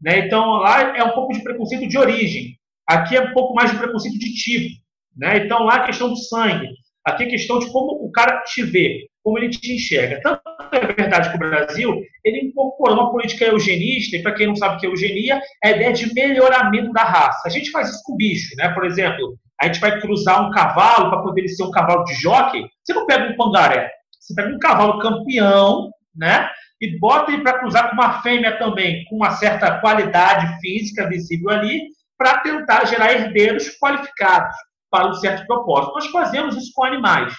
[0.00, 0.26] Né?
[0.26, 2.56] Então, lá é um pouco de preconceito de origem.
[2.88, 4.74] Aqui é um pouco mais de preconceito de tipo.
[5.16, 5.38] Né?
[5.38, 6.68] Então, lá a questão do sangue.
[7.04, 10.20] Aqui é questão de como o cara te vê, como ele te enxerga.
[10.20, 14.56] Tanto é verdade que o Brasil ele incorporou uma política eugenista, e para quem não
[14.56, 17.46] sabe o que é eugenia, é a ideia de melhoramento da raça.
[17.46, 18.70] A gente faz isso com bicho, né?
[18.70, 22.66] Por exemplo, a gente vai cruzar um cavalo para poder ser um cavalo de jockey.
[22.84, 23.88] Você não pega um pangaré,
[24.20, 26.50] você pega um cavalo campeão, né?
[26.80, 31.50] E bota ele para cruzar com uma fêmea também, com uma certa qualidade física visível
[31.50, 31.82] ali,
[32.18, 34.54] para tentar gerar herdeiros qualificados
[34.90, 35.94] para um certo propósito.
[35.94, 37.34] Nós fazemos isso com animais.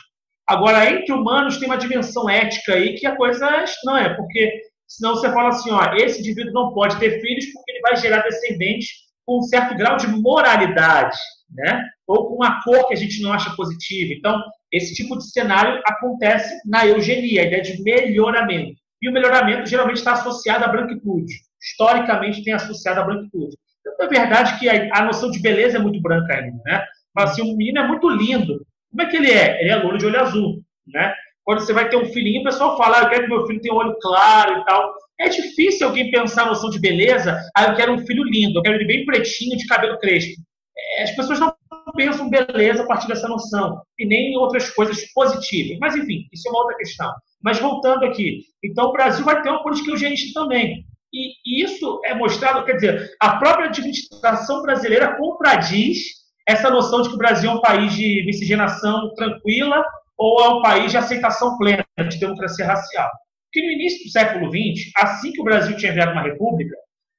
[0.47, 5.15] Agora, entre humanos tem uma dimensão ética aí que a coisa é estranha, porque senão
[5.15, 8.88] você fala assim, ó, esse indivíduo não pode ter filhos porque ele vai gerar descendentes
[9.26, 11.17] com um certo grau de moralidade,
[11.54, 11.84] né?
[12.08, 14.13] Ou com uma cor que a gente não acha positiva.
[14.13, 18.80] Então, esse tipo de cenário acontece na eugenia, a ideia de melhoramento.
[19.02, 21.34] E o melhoramento geralmente está associado à branquitude.
[21.62, 23.56] Historicamente tem associado à branquitude.
[23.82, 26.84] Então, é verdade que a, a noção de beleza é muito branca ainda, né?
[27.14, 28.66] Fala assim, o menino é muito lindo.
[28.92, 29.62] Como é que ele é?
[29.62, 31.14] Ele é louro de olho azul, né?
[31.44, 33.62] Quando você vai ter um filhinho, o pessoal fala, ah, eu quero que meu filho
[33.62, 34.94] tenha um olho claro e tal.
[35.20, 38.62] É difícil alguém pensar a noção de beleza, ah, eu quero um filho lindo, eu
[38.62, 40.34] quero ele bem pretinho, de cabelo crespo.
[40.78, 41.56] É, as pessoas não
[41.96, 45.80] pensam beleza a partir dessa noção, e nem em outras coisas positivas.
[45.80, 47.12] Mas, enfim, isso é uma outra questão.
[47.41, 50.86] Mas voltando aqui, então o Brasil vai ter uma política eugenista também.
[51.13, 56.00] E isso é mostrado, quer dizer, a própria administração brasileira contradiz
[56.47, 59.84] essa noção de que o Brasil é um país de miscigenação tranquila
[60.17, 63.10] ou é um país de aceitação plena de democracia racial.
[63.52, 66.76] que no início do século XX, assim que o Brasil tinha virado uma república,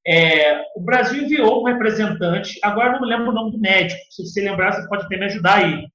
[0.07, 4.25] é, o Brasil enviou um representante, agora não me lembro o nome do médico, se
[4.25, 5.87] você lembrar, você pode até me ajudar aí.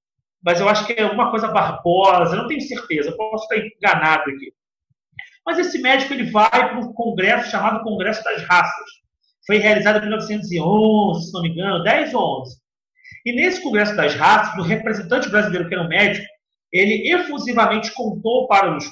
[0.44, 4.54] Mas eu acho que é alguma coisa Barbosa, não tenho certeza, posso estar enganado aqui.
[5.46, 8.90] Mas esse médico ele vai para um congresso chamado Congresso das Raças.
[9.46, 12.58] Foi realizado em 1911, se não me engano, 10 ou 11.
[13.26, 16.26] E nesse Congresso das Raças, o representante brasileiro, que era um médico,
[16.72, 18.86] ele efusivamente contou para os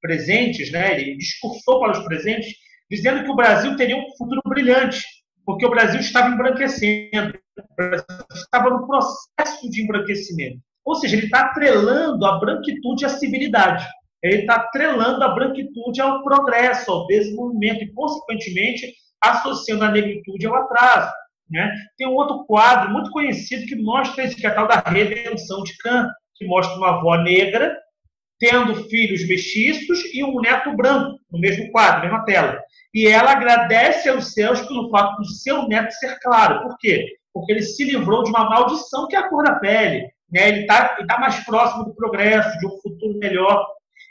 [0.00, 2.54] presentes, né, ele discursou para os presentes,
[2.90, 5.02] dizendo que o Brasil teria um futuro brilhante,
[5.44, 10.60] porque o Brasil estava embranquecendo, o Brasil estava no processo de embranquecimento.
[10.84, 13.86] Ou seja, ele está atrelando a branquitude à civilidade
[14.24, 20.54] ele está atrelando a branquitude ao progresso, ao desenvolvimento e, consequentemente, associando a negritude ao
[20.54, 21.12] atraso.
[21.50, 21.70] Né?
[21.98, 25.62] Tem um outro quadro muito conhecido que mostra isso, que é a tal da redenção
[25.62, 27.76] de Kant, que mostra uma avó negra
[28.40, 32.58] tendo filhos mestiços e um neto branco, no mesmo quadro, na mesma tela.
[32.94, 36.62] E ela agradece aos céus pelo fato do seu neto ser claro.
[36.62, 37.06] Por quê?
[37.32, 40.08] Porque ele se livrou de uma maldição que é a cor da pele.
[40.32, 40.48] Né?
[40.48, 43.66] Ele está tá mais próximo do progresso, de um futuro melhor.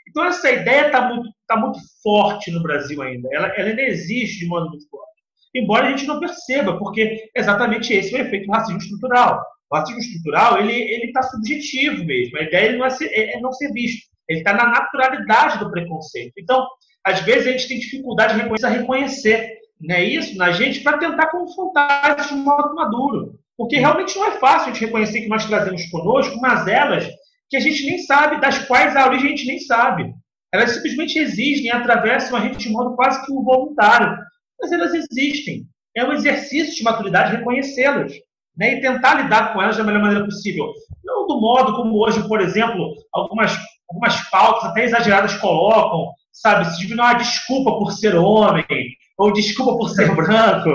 [0.08, 3.28] Então, essa ideia está muito, tá muito forte no Brasil ainda.
[3.32, 5.12] Ela, ela ainda existe de modo muito forte.
[5.54, 9.40] Embora a gente não perceba, porque exatamente esse é o efeito do racismo estrutural.
[9.70, 12.38] O racismo estrutural ele está subjetivo mesmo.
[12.38, 14.06] A ideia ele não é, ser, é, é não ser visto.
[14.28, 16.32] Ele está na naturalidade do preconceito.
[16.38, 16.66] Então,
[17.04, 21.30] às vezes, a gente tem dificuldade de reconhecer, reconhecer né, isso na gente para tentar
[21.30, 23.38] confrontar isso de modo maduro.
[23.56, 27.08] Porque realmente não é fácil a gente reconhecer que nós trazemos conosco mas elas
[27.48, 30.12] que a gente nem sabe, das quais a origem a gente nem sabe.
[30.52, 34.16] Elas simplesmente existem, atravessam a gente de modo quase que voluntário.
[34.60, 35.66] Mas elas existem.
[35.96, 38.12] É um exercício de maturidade reconhecê-las
[38.56, 40.72] né, e tentar lidar com elas da melhor maneira possível.
[41.04, 43.56] Não do modo como hoje, por exemplo, algumas,
[43.88, 48.64] algumas pautas até exageradas colocam, sabe, se não há desculpa por ser homem,
[49.18, 50.70] ou desculpa por ser branco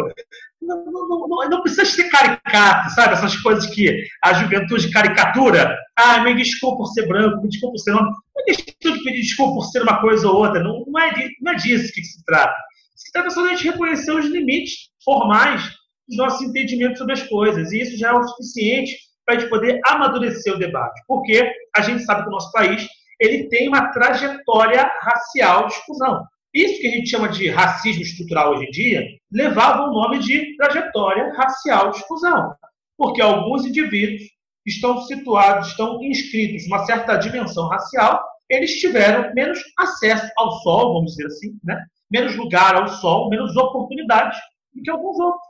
[0.62, 3.13] não, não, não, não, precisa ser caricato, sabe?
[3.13, 5.78] Essas coisas que a juventude caricatura.
[5.95, 8.12] Ah, me desculpa por ser branco, me desculpa por ser homem.
[8.12, 10.62] Não é questão de pedir desculpa por ser uma coisa ou outra.
[10.62, 12.56] Não, não, é, não é disso que se trata.
[12.95, 15.63] Se trata só de a gente reconhecer os limites formais
[16.08, 17.72] dos nossos entendimentos sobre as coisas.
[17.72, 21.02] E isso já é o suficiente para a gente poder amadurecer o debate.
[21.08, 22.86] Porque a gente sabe que o nosso país
[23.19, 26.24] ele tem uma trajetória racial de exclusão.
[26.54, 30.55] Isso que a gente chama de racismo estrutural hoje em dia levava o nome de
[30.57, 32.53] trajetória racial de exclusão,
[32.97, 34.23] porque alguns indivíduos
[34.65, 41.11] estão situados, estão inscritos numa certa dimensão racial, eles tiveram menos acesso ao sol, vamos
[41.11, 41.85] dizer assim, né?
[42.09, 44.39] menos lugar ao sol, menos oportunidades
[44.73, 45.49] do que alguns outros.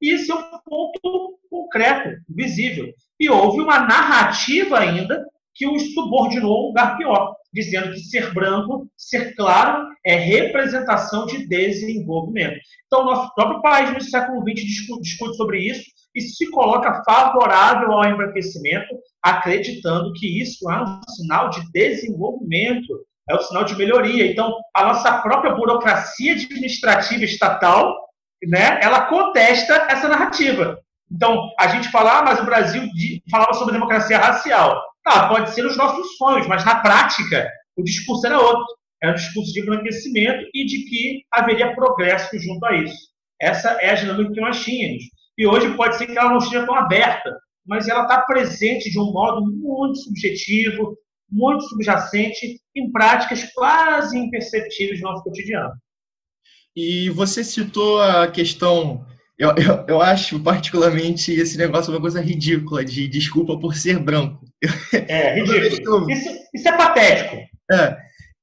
[0.00, 2.92] Esse é um ponto concreto, visível.
[3.20, 8.32] E houve uma narrativa ainda que os subordinou a um lugar pior dizendo que ser
[8.32, 12.58] branco, ser claro, é representação de desenvolvimento.
[12.86, 15.84] Então, nosso próprio país, no século XX, discute sobre isso
[16.14, 23.36] e se coloca favorável ao embranquecimento, acreditando que isso é um sinal de desenvolvimento, é
[23.36, 24.30] um sinal de melhoria.
[24.30, 27.94] Então, a nossa própria burocracia administrativa estatal,
[28.46, 30.78] né, ela contesta essa narrativa.
[31.10, 32.82] Então, a gente fala, ah, mas o Brasil
[33.30, 34.82] falava sobre democracia racial.
[35.08, 38.66] Tá, pode ser os nossos sonhos, mas na prática o discurso era outro.
[39.02, 43.08] Era um discurso de embranquecimento e de que haveria progresso junto a isso.
[43.40, 45.04] Essa é a dinâmica que nós tínhamos.
[45.38, 47.34] E hoje pode ser que ela não esteja tão aberta,
[47.66, 50.94] mas ela está presente de um modo muito subjetivo,
[51.30, 55.72] muito subjacente, em práticas quase imperceptíveis no nosso cotidiano.
[56.76, 59.06] E você citou a questão
[59.38, 64.44] eu, eu, eu, acho particularmente esse negócio uma coisa ridícula de desculpa por ser branco.
[64.92, 66.10] É, ridículo.
[66.10, 67.36] Isso, isso é patético.
[67.70, 67.96] É.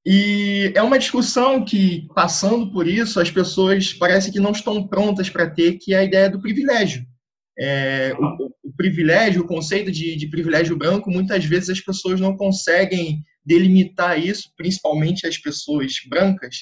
[0.05, 5.29] E é uma discussão que, passando por isso, as pessoas parece que não estão prontas
[5.29, 7.03] para ter, que é a ideia do privilégio.
[7.57, 12.37] É, o, o, privilégio, o conceito de, de privilégio branco, muitas vezes as pessoas não
[12.37, 16.57] conseguem delimitar isso, principalmente as pessoas brancas,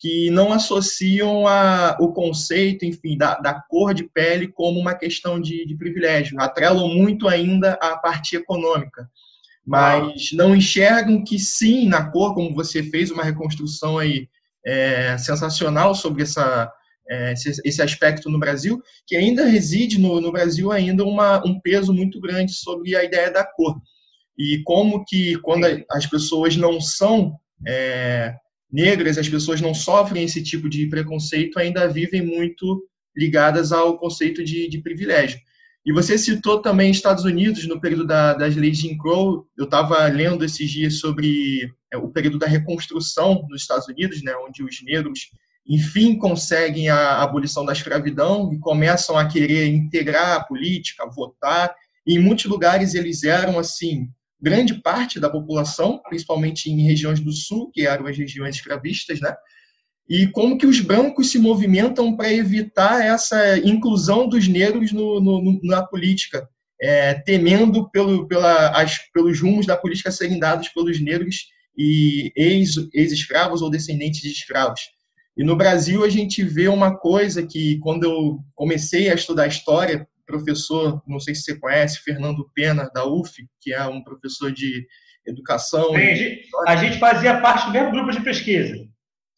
[0.00, 5.40] que não associam a, o conceito, enfim, da, da cor de pele como uma questão
[5.40, 6.40] de, de privilégio.
[6.40, 9.08] Atrelam muito ainda a parte econômica,
[9.66, 14.28] mas não enxergam que sim, na cor, como você fez uma reconstrução aí
[14.64, 16.72] é, sensacional sobre essa,
[17.10, 17.34] é,
[17.64, 22.20] esse aspecto no Brasil, que ainda reside no, no Brasil ainda uma, um peso muito
[22.20, 23.76] grande sobre a ideia da cor.
[24.38, 27.34] E como que quando as pessoas não são
[27.66, 28.36] é,
[28.70, 32.84] negras, as pessoas não sofrem esse tipo de preconceito, ainda vivem muito
[33.16, 35.40] ligadas ao conceito de, de privilégio.
[35.84, 39.46] E você citou também Estados Unidos no período da, das leis de Jim Crow.
[39.56, 44.34] Eu estava lendo esses dias sobre é, o período da reconstrução nos Estados Unidos, né,
[44.46, 45.30] onde os negros,
[45.66, 51.74] enfim, conseguem a abolição da escravidão e começam a querer integrar a política, votar.
[52.06, 54.08] E em muitos lugares eles eram assim
[54.40, 59.34] grande parte da população, principalmente em regiões do sul, que eram as regiões escravistas, né?
[60.08, 65.60] E como que os brancos se movimentam para evitar essa inclusão dos negros no, no,
[65.62, 66.48] na política,
[66.80, 73.60] é, temendo pelo, pela, as, pelos rumos da política serem dados pelos negros e ex-escravos
[73.60, 74.80] ex ou descendentes de escravos.
[75.36, 80.08] E no Brasil a gente vê uma coisa que, quando eu comecei a estudar história,
[80.28, 84.86] professor, não sei se você conhece, Fernando Pena, da UF, que é um professor de
[85.26, 85.94] educação.
[85.94, 86.36] Sim,
[86.66, 88.86] a gente fazia parte do mesmo grupo de pesquisa.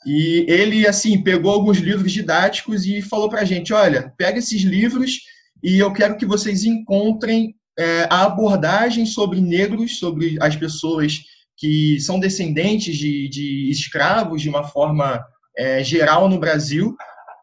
[0.04, 4.62] E ele, assim, pegou alguns livros didáticos e falou para a gente: olha, pega esses
[4.62, 5.20] livros
[5.62, 11.20] e eu quero que vocês encontrem é, a abordagem sobre negros, sobre as pessoas
[11.56, 15.22] que são descendentes de, de escravos de uma forma
[15.56, 16.96] é, geral no Brasil,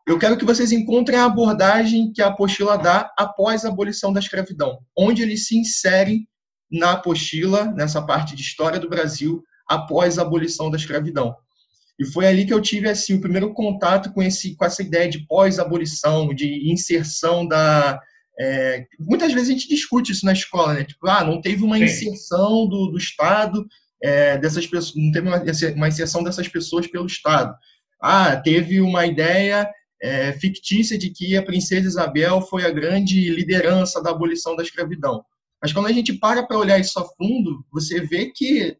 [0.07, 4.21] eu quero que vocês encontrem a abordagem que a apostila dá após a abolição da
[4.21, 6.25] escravidão, onde eles se inserem
[6.71, 11.35] na apostila, nessa parte de história do Brasil, após a abolição da escravidão.
[11.99, 15.09] E foi ali que eu tive assim o primeiro contato com esse com essa ideia
[15.09, 17.99] de pós-abolição, de inserção da
[18.39, 20.83] é, muitas vezes a gente discute isso na escola, né?
[20.83, 23.65] Tipo, ah, não teve uma inserção do, do Estado
[24.01, 25.43] é, dessas pessoas, não teve uma,
[25.75, 27.53] uma inserção dessas pessoas pelo Estado.
[27.99, 29.67] Ah, teve uma ideia
[30.01, 35.23] é, fictícia de que a princesa Isabel foi a grande liderança da abolição da escravidão.
[35.61, 38.77] Mas quando a gente para para olhar isso a fundo, você vê que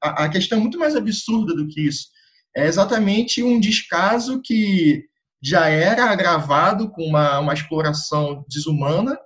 [0.00, 2.08] a questão é muito mais absurda do que isso.
[2.56, 5.04] É exatamente um descaso que
[5.42, 9.18] já era agravado com uma, uma exploração desumana,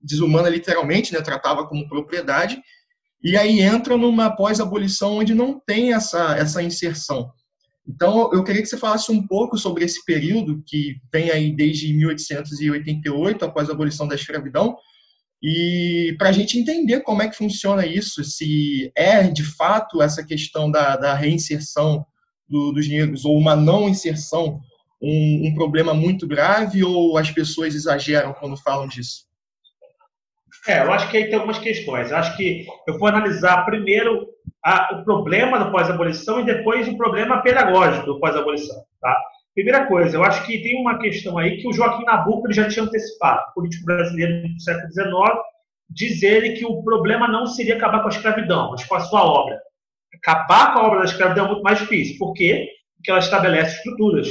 [0.00, 2.60] desumana literalmente, né, tratava como propriedade,
[3.22, 7.30] e aí entra numa pós-abolição onde não tem essa, essa inserção.
[7.88, 11.94] Então, eu queria que você falasse um pouco sobre esse período que vem aí desde
[11.94, 14.76] 1888, após a abolição da escravidão,
[15.42, 20.24] e para a gente entender como é que funciona isso, se é de fato essa
[20.24, 22.04] questão da, da reinserção
[22.46, 24.60] do, dos negros ou uma não inserção
[25.00, 29.28] um, um, problema muito grave ou as pessoas exageram quando falam disso?
[30.66, 32.10] É, eu acho que aí tem algumas questões.
[32.10, 34.26] Eu acho que eu vou analisar primeiro
[34.68, 38.76] a, o problema do pós-abolição e depois o problema pedagógico do pós-abolição.
[39.00, 39.16] Tá?
[39.54, 42.68] Primeira coisa, eu acho que tem uma questão aí que o Joaquim Nabuco ele já
[42.68, 45.10] tinha antecipado, político brasileiro do século XIX,
[45.88, 49.58] dizer que o problema não seria acabar com a escravidão, mas com a sua obra.
[50.14, 52.18] Acabar com a obra da escravidão é muito mais difícil.
[52.18, 52.68] Por quê?
[52.96, 54.28] Porque ela estabelece estruturas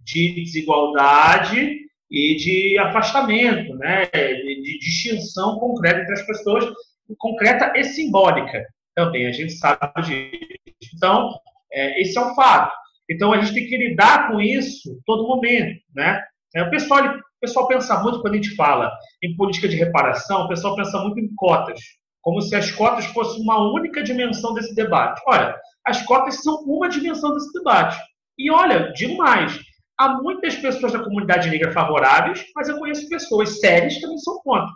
[0.00, 1.78] de desigualdade
[2.10, 4.06] e de afastamento, né?
[4.06, 6.68] de distinção concreta entre as pessoas,
[7.16, 10.90] concreta e simbólica também, a gente sabe disso.
[10.94, 11.30] Então,
[11.72, 12.72] é, esse é um fato.
[13.10, 15.80] Então, a gente tem que lidar com isso todo momento.
[15.94, 16.20] Né?
[16.54, 20.42] É, o, pessoal, o pessoal pensa muito, quando a gente fala em política de reparação,
[20.44, 21.80] o pessoal pensa muito em cotas,
[22.20, 25.20] como se as cotas fossem uma única dimensão desse debate.
[25.26, 27.98] Olha, as cotas são uma dimensão desse debate.
[28.38, 29.58] E olha, digo mais,
[29.98, 34.40] há muitas pessoas da comunidade negra favoráveis, mas eu conheço pessoas sérias que também são
[34.42, 34.72] contra.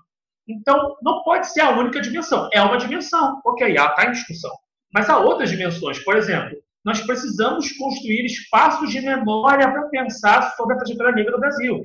[0.48, 2.48] Então, não pode ser a única dimensão.
[2.52, 4.52] É uma dimensão, ok, está em discussão.
[4.94, 5.98] Mas há outras dimensões.
[6.04, 11.40] Por exemplo, nós precisamos construir espaços de memória para pensar sobre a trajetória negra no
[11.40, 11.84] Brasil.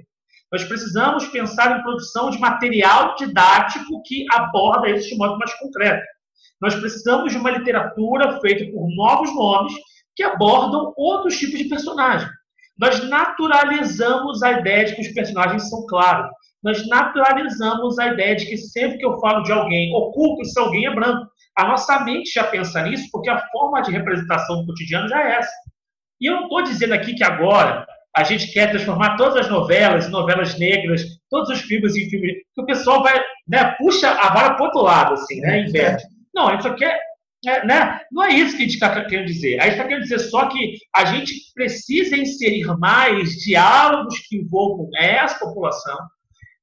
[0.52, 6.05] Nós precisamos pensar em produção de material didático que aborda isso de modo mais concreto.
[6.62, 9.74] Nós precisamos de uma literatura feita por novos nomes
[10.16, 12.30] que abordam outros tipos de personagens.
[12.78, 16.30] Nós naturalizamos a ideia de que os personagens são claros
[16.64, 20.86] nós naturalizamos a ideia de que sempre que eu falo de alguém oculto, esse alguém
[20.86, 21.28] é branco.
[21.57, 25.38] A nossa mente já pensa nisso porque a forma de representação do cotidiano já é
[25.38, 25.51] essa.
[26.20, 27.86] E eu não estou dizendo aqui que agora
[28.16, 32.34] a gente quer transformar todas as novelas em novelas negras, todos os filmes em filmes,
[32.53, 36.03] que o pessoal vai, né, puxa a vara para o outro lado, assim, né, inverte.
[36.34, 36.99] Não, a gente só quer,
[37.45, 39.59] é, né, não é isso que a gente está querendo dizer.
[39.59, 44.89] A gente está querendo dizer só que a gente precisa inserir mais diálogos que envolvam
[44.95, 46.20] essa população, é,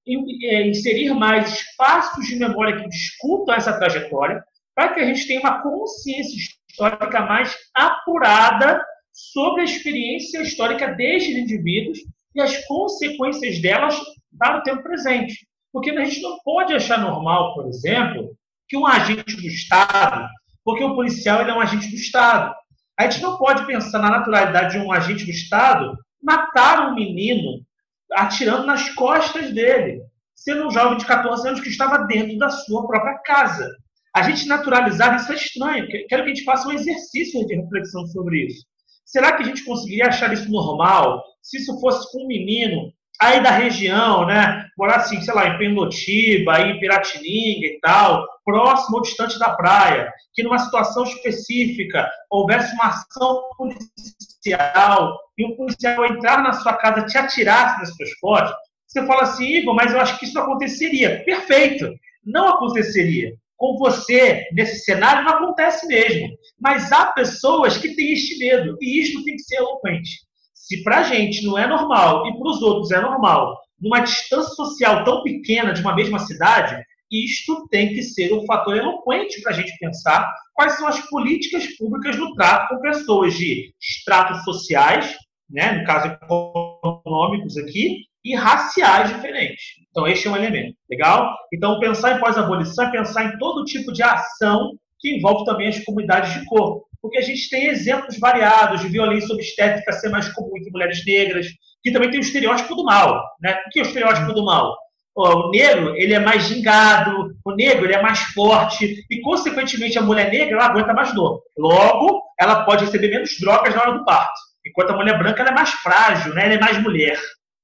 [0.08, 4.42] inserir mais espaços de memória que discutam essa trajetória,
[4.74, 8.80] para que a gente tenha uma consciência histórica mais apurada
[9.12, 11.98] sobre a experiência histórica destes indivíduos
[12.34, 13.98] e as consequências delas
[14.38, 15.46] para o tempo presente.
[15.72, 18.36] Porque a gente não pode achar normal, por exemplo,
[18.68, 20.28] que um agente do Estado,
[20.64, 22.54] porque o policial é um agente do Estado,
[22.98, 27.64] a gente não pode pensar na naturalidade de um agente do Estado matar um menino
[28.12, 30.02] atirando nas costas dele.
[30.34, 33.68] sendo um jovem de 14 anos que estava dentro da sua própria casa.
[34.14, 35.86] A gente naturalizar isso é estranho.
[36.08, 38.64] Quero que a gente faça um exercício de reflexão sobre isso.
[39.04, 43.42] Será que a gente conseguiria achar isso normal se isso fosse com um menino aí
[43.42, 44.66] da região, né?
[44.78, 49.50] Morar assim, sei lá, em Pendotiba, aí em Piratininga e tal, próximo ou distante da
[49.50, 56.74] praia, que numa situação específica houvesse uma ação policial e um policial entrar na sua
[56.74, 60.38] casa te atirasse nas suas costas, você fala assim, Igor, mas eu acho que isso
[60.38, 61.22] aconteceria.
[61.24, 61.92] Perfeito.
[62.24, 63.34] Não aconteceria.
[63.56, 66.28] Com você, nesse cenário, não acontece mesmo.
[66.58, 70.10] Mas há pessoas que têm este medo, e isto tem que ser eloquente.
[70.54, 74.54] Se para a gente não é normal e para os outros é normal, numa distância
[74.54, 79.52] social tão pequena de uma mesma cidade, isto tem que ser um fator eloquente para
[79.52, 85.16] a gente pensar quais são as políticas públicas no trato com pessoas de estratos sociais,
[85.48, 89.62] né, no caso econômicos aqui, e raciais diferentes.
[89.90, 90.76] Então, este é um elemento.
[90.90, 91.34] Legal?
[91.52, 95.82] Então, pensar em pós-abolição é pensar em todo tipo de ação que envolve também as
[95.84, 96.84] comunidades de cor.
[97.00, 101.46] Porque a gente tem exemplos variados de violência obstétrica ser mais comum entre mulheres negras,
[101.82, 103.22] que também tem o estereótipo do mal.
[103.40, 103.54] Né?
[103.66, 104.76] O que é o estereótipo do mal?
[105.20, 110.02] O negro ele é mais gingado, o negro ele é mais forte e, consequentemente, a
[110.02, 111.42] mulher negra ela aguenta mais dor.
[111.56, 114.38] Logo, ela pode receber menos drogas na hora do parto.
[114.64, 116.44] Enquanto a mulher branca ela é mais frágil, né?
[116.44, 117.18] ela é mais mulher.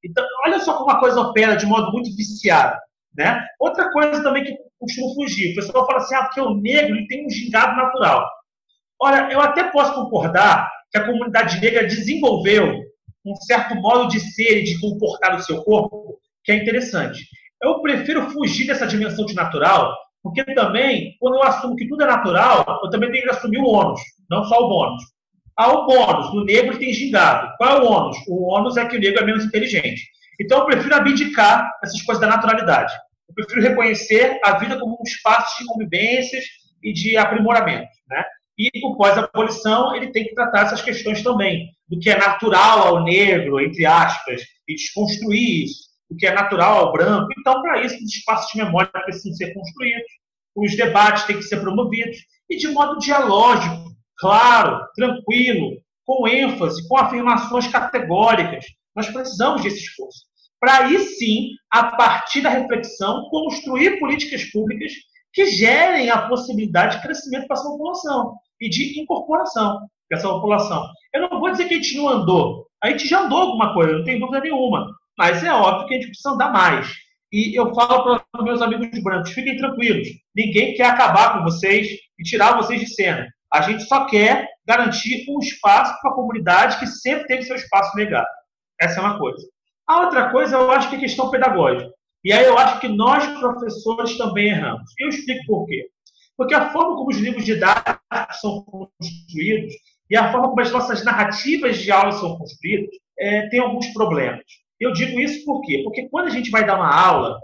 [0.05, 2.77] Então, olha só como a coisa opera de modo muito viciado.
[3.17, 3.41] Né?
[3.61, 7.07] Outra coisa também que costumo fugir, o pessoal fala assim, ah, porque o negro ele
[7.07, 8.29] tem um gingado natural.
[9.01, 12.83] Olha, eu até posso concordar que a comunidade negra desenvolveu
[13.25, 17.27] um certo modo de ser e de comportar o seu corpo que é interessante.
[17.63, 22.07] Eu prefiro fugir dessa dimensão de natural, porque também, quando eu assumo que tudo é
[22.07, 24.01] natural, eu também tenho que assumir o ônus,
[24.31, 25.03] não só o bônus.
[25.57, 27.53] Há o bônus, no negro tem gingado.
[27.57, 28.17] Qual é o ônus?
[28.27, 30.03] O ônus é que o negro é menos inteligente.
[30.41, 32.93] Então eu prefiro abdicar essas coisas da naturalidade.
[33.29, 36.45] Eu prefiro reconhecer a vida como um espaço de convivências
[36.83, 37.89] e de aprimoramento.
[38.09, 38.25] Né?
[38.59, 43.05] E o pós-abolição, ele tem que tratar essas questões também, do que é natural ao
[43.05, 45.85] negro, entre aspas, e desconstruir isso,
[46.15, 47.29] do que é natural ao branco.
[47.39, 50.11] Então, para isso, os espaços de memória precisam ser construídos,
[50.57, 52.17] os debates têm que ser promovidos,
[52.49, 58.65] e de modo dialógico, claro, tranquilo, com ênfase, com afirmações categóricas.
[58.95, 60.21] Nós precisamos desse esforço.
[60.61, 64.93] Para aí sim, a partir da reflexão, construir políticas públicas
[65.33, 70.87] que gerem a possibilidade de crescimento para essa população e de incorporação dessa população.
[71.13, 72.67] Eu não vou dizer que a gente não andou.
[72.83, 74.87] A gente já andou alguma coisa, não tem dúvida nenhuma.
[75.17, 76.93] Mas é óbvio que a gente precisa andar mais.
[77.33, 80.09] E eu falo para os meus amigos brancos, fiquem tranquilos.
[80.35, 81.89] Ninguém quer acabar com vocês
[82.19, 83.29] e tirar vocês de cena.
[83.53, 87.97] A gente só quer garantir um espaço para a comunidade que sempre teve seu espaço
[87.97, 88.27] negado.
[88.81, 89.47] Essa é uma coisa.
[89.87, 91.91] A outra coisa, eu acho que é questão pedagógica.
[92.25, 94.91] E aí eu acho que nós, professores, também erramos.
[94.99, 95.89] Eu explico por quê.
[96.37, 98.01] Porque a forma como os livros didáticos
[98.41, 99.75] são construídos
[100.11, 104.43] e a forma como as nossas narrativas de aula são construídas é, tem alguns problemas.
[104.81, 105.83] Eu digo isso por quê?
[105.85, 107.39] Porque quando a gente vai dar uma aula,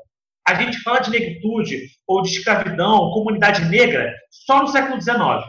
[0.46, 5.44] a gente fala de negritude ou de escravidão, comunidade negra, só no século XIX.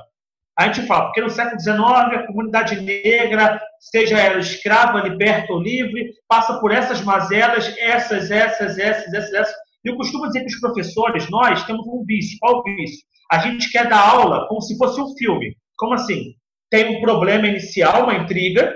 [0.58, 5.62] A gente fala, porque no século XIX a comunidade negra, seja ela escrava, liberta ou
[5.62, 9.56] livre, passa por essas mazelas, essas, essas, essas, essas, essas.
[9.84, 12.38] E eu costumo dizer que os professores, nós temos um vício.
[12.40, 13.00] Qual o vício?
[13.32, 15.56] A gente quer dar aula como se fosse um filme.
[15.78, 16.36] Como assim?
[16.70, 18.76] Tem um problema inicial, uma intriga,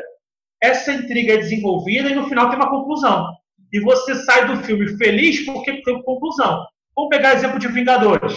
[0.62, 3.28] essa intriga é desenvolvida e no final tem uma conclusão.
[3.72, 6.66] E você sai do filme feliz porque tem conclusão.
[6.95, 8.34] Vamos pegar o exemplo de Vingadores.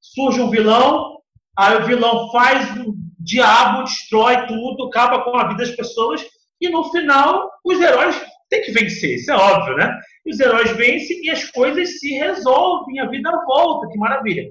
[0.00, 1.18] Surge um vilão,
[1.56, 6.22] aí o vilão faz o diabo, destrói tudo, acaba com a vida das pessoas,
[6.60, 8.20] e no final os heróis
[8.50, 9.96] têm que vencer, isso é óbvio, né?
[10.26, 14.44] Os heróis vencem e as coisas se resolvem, a vida volta, que maravilha.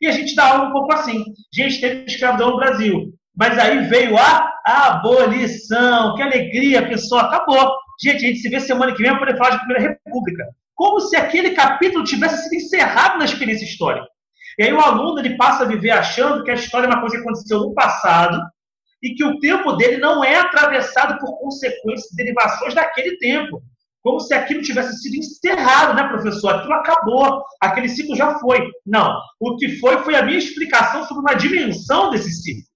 [0.00, 1.24] E a gente dá aula um pouco assim.
[1.54, 3.12] Gente, teve escravidão no Brasil.
[3.36, 6.14] Mas aí veio a abolição.
[6.14, 7.26] Que alegria, pessoal.
[7.26, 7.76] Acabou.
[8.02, 10.44] Gente, a gente se vê semana que vem para poder falar de Primeira República.
[10.74, 14.06] Como se aquele capítulo tivesse sido encerrado na experiência histórica.
[14.58, 17.16] E aí o aluno ele passa a viver achando que a história é uma coisa
[17.16, 18.38] que aconteceu no passado
[19.02, 23.62] e que o tempo dele não é atravessado por consequências e derivações daquele tempo.
[24.02, 26.54] Como se aquilo tivesse sido encerrado, né, professor?
[26.54, 28.68] Aquilo acabou, aquele ciclo já foi.
[28.84, 29.16] Não.
[29.40, 32.71] O que foi foi a minha explicação sobre uma dimensão desse ciclo.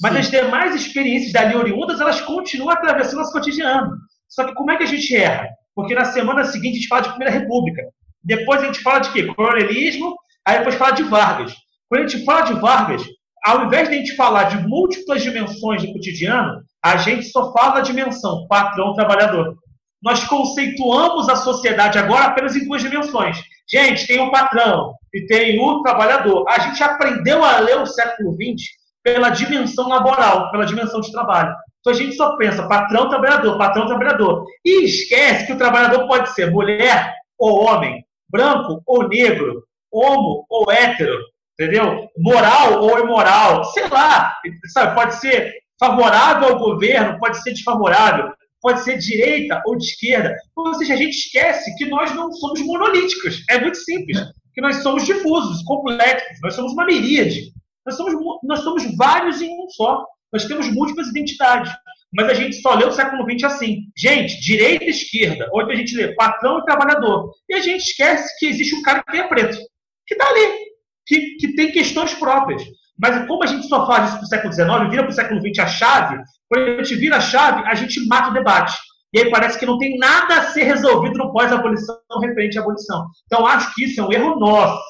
[0.00, 3.96] Mas as demais experiências dali oriundas, elas continuam atravessando nosso cotidiano.
[4.28, 5.48] Só que como é que a gente erra?
[5.74, 7.82] Porque na semana seguinte a gente fala de Primeira República.
[8.22, 9.26] Depois a gente fala de quê?
[9.26, 11.54] Coronelismo, aí depois fala de Vargas.
[11.88, 13.02] Quando a gente fala de Vargas,
[13.44, 17.76] ao invés de a gente falar de múltiplas dimensões do cotidiano, a gente só fala
[17.76, 19.56] da dimensão patrão-trabalhador.
[20.02, 23.38] nós conceituamos a sociedade agora apenas em duas dimensões.
[23.70, 26.44] Gente, tem o patrão e tem o trabalhador.
[26.46, 28.68] A gente aprendeu a ler o século XX
[29.04, 31.54] pela dimensão laboral, pela dimensão de trabalho.
[31.80, 34.46] Então a gente só pensa patrão, trabalhador, patrão, trabalhador.
[34.64, 40.72] E esquece que o trabalhador pode ser mulher ou homem, branco ou negro, homo ou
[40.72, 41.18] hétero,
[41.52, 42.08] entendeu?
[42.18, 44.34] Moral ou imoral, sei lá,
[44.72, 44.94] sabe?
[44.94, 48.32] Pode ser favorável ao governo, pode ser desfavorável,
[48.62, 50.34] pode ser direita ou de esquerda.
[50.56, 53.44] Ou seja, a gente esquece que nós não somos monolíticos.
[53.50, 54.18] É muito simples.
[54.54, 57.52] Que nós somos difusos, complexos, nós somos uma miríade.
[57.86, 60.04] Nós somos, nós somos vários em um só.
[60.32, 61.72] Nós temos múltiplas identidades.
[62.12, 63.82] Mas a gente só lê o século XX assim.
[63.96, 65.48] Gente, direita e esquerda.
[65.52, 67.32] Ou a gente lê patrão e trabalhador.
[67.48, 69.58] E a gente esquece que existe um cara que é preto.
[70.06, 70.64] Que está ali.
[71.06, 72.62] Que, que tem questões próprias.
[72.98, 75.40] Mas como a gente só faz isso para o século XIX, vira para o século
[75.40, 78.76] XX a chave, quando a gente vira a chave, a gente mata o debate.
[79.12, 83.06] E aí parece que não tem nada a ser resolvido no pós-abolição referente à abolição.
[83.26, 84.82] Então, acho que isso é um erro nosso,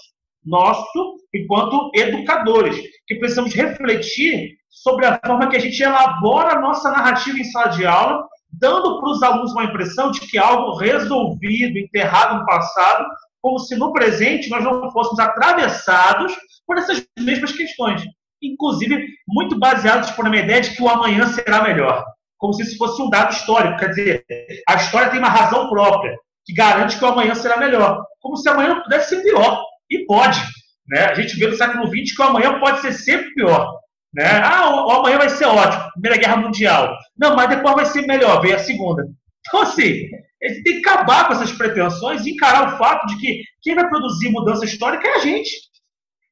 [0.44, 2.76] nosso, enquanto educadores,
[3.06, 7.68] que precisamos refletir sobre a forma que a gente elabora a nossa narrativa em sala
[7.68, 13.04] de aula, dando para os alunos uma impressão de que algo resolvido, enterrado no passado,
[13.42, 16.34] como se no presente nós não fôssemos atravessados
[16.66, 18.02] por essas mesmas questões.
[18.42, 22.04] Inclusive, muito baseados por uma ideia de que o amanhã será melhor.
[22.38, 23.78] Como se isso fosse um dado histórico.
[23.78, 24.24] Quer dizer,
[24.68, 28.04] a história tem uma razão própria, que garante que o amanhã será melhor.
[28.20, 29.62] Como se amanhã pudesse ser pior.
[29.90, 30.40] E pode.
[30.88, 31.04] Né?
[31.04, 33.78] A gente vê no século XX que o amanhã pode ser sempre pior.
[34.12, 34.26] Né?
[34.44, 36.96] Ah, o, amanhã vai ser ótimo, Primeira Guerra Mundial.
[37.18, 39.04] Não, mas depois vai ser melhor, veio a Segunda.
[39.46, 40.08] Então, assim,
[40.42, 43.74] a gente tem que acabar com essas pretensões e encarar o fato de que quem
[43.74, 45.50] vai produzir mudança histórica é a gente.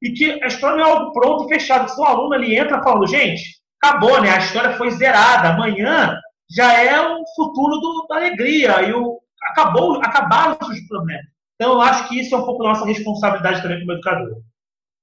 [0.03, 1.88] E que a história não é algo pronto e fechado.
[1.88, 3.42] Se o aluno ali entra falando, gente,
[3.80, 4.30] acabou, né?
[4.30, 5.50] A história foi zerada.
[5.50, 6.18] Amanhã
[6.50, 8.82] já é o futuro do, da alegria.
[8.82, 9.18] E o,
[9.50, 11.32] acabou, acabaram os problemas.
[11.63, 14.43] Então, eu acho que isso é um pouco nossa responsabilidade também como educador.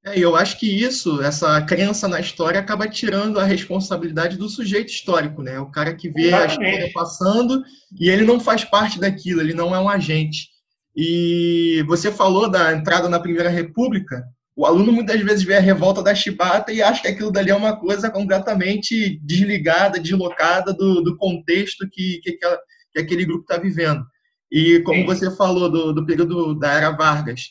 [0.06, 4.90] É, eu acho que isso, essa crença na história, acaba tirando a responsabilidade do sujeito
[4.90, 5.58] histórico, né?
[5.58, 6.66] O cara que vê Exatamente.
[6.66, 7.64] a história passando
[7.98, 10.50] e ele não faz parte daquilo, ele não é um agente.
[10.94, 14.22] E você falou da entrada na Primeira República,
[14.54, 17.56] o aluno muitas vezes vê a revolta da chibata e acha que aquilo dali é
[17.56, 22.60] uma coisa completamente desligada, deslocada do, do contexto que, que, aquela,
[22.92, 24.04] que aquele grupo está vivendo.
[24.52, 25.06] E como Sim.
[25.06, 27.50] você falou do, do período da Era Vargas,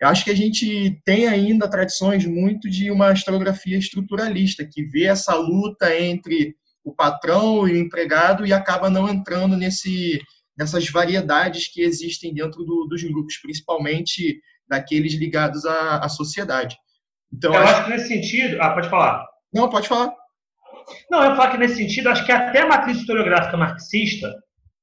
[0.00, 5.04] eu acho que a gente tem ainda tradições muito de uma historiografia estruturalista, que vê
[5.04, 10.20] essa luta entre o patrão e o empregado e acaba não entrando nesse,
[10.56, 16.76] nessas variedades que existem dentro do, dos grupos, principalmente daqueles ligados à, à sociedade.
[17.32, 17.74] Então, eu acho...
[17.74, 18.62] acho que nesse sentido.
[18.62, 19.26] Ah, pode falar.
[19.52, 20.12] Não, pode falar.
[21.10, 24.32] Não, eu falo que nesse sentido, acho que até a matriz historiográfica marxista,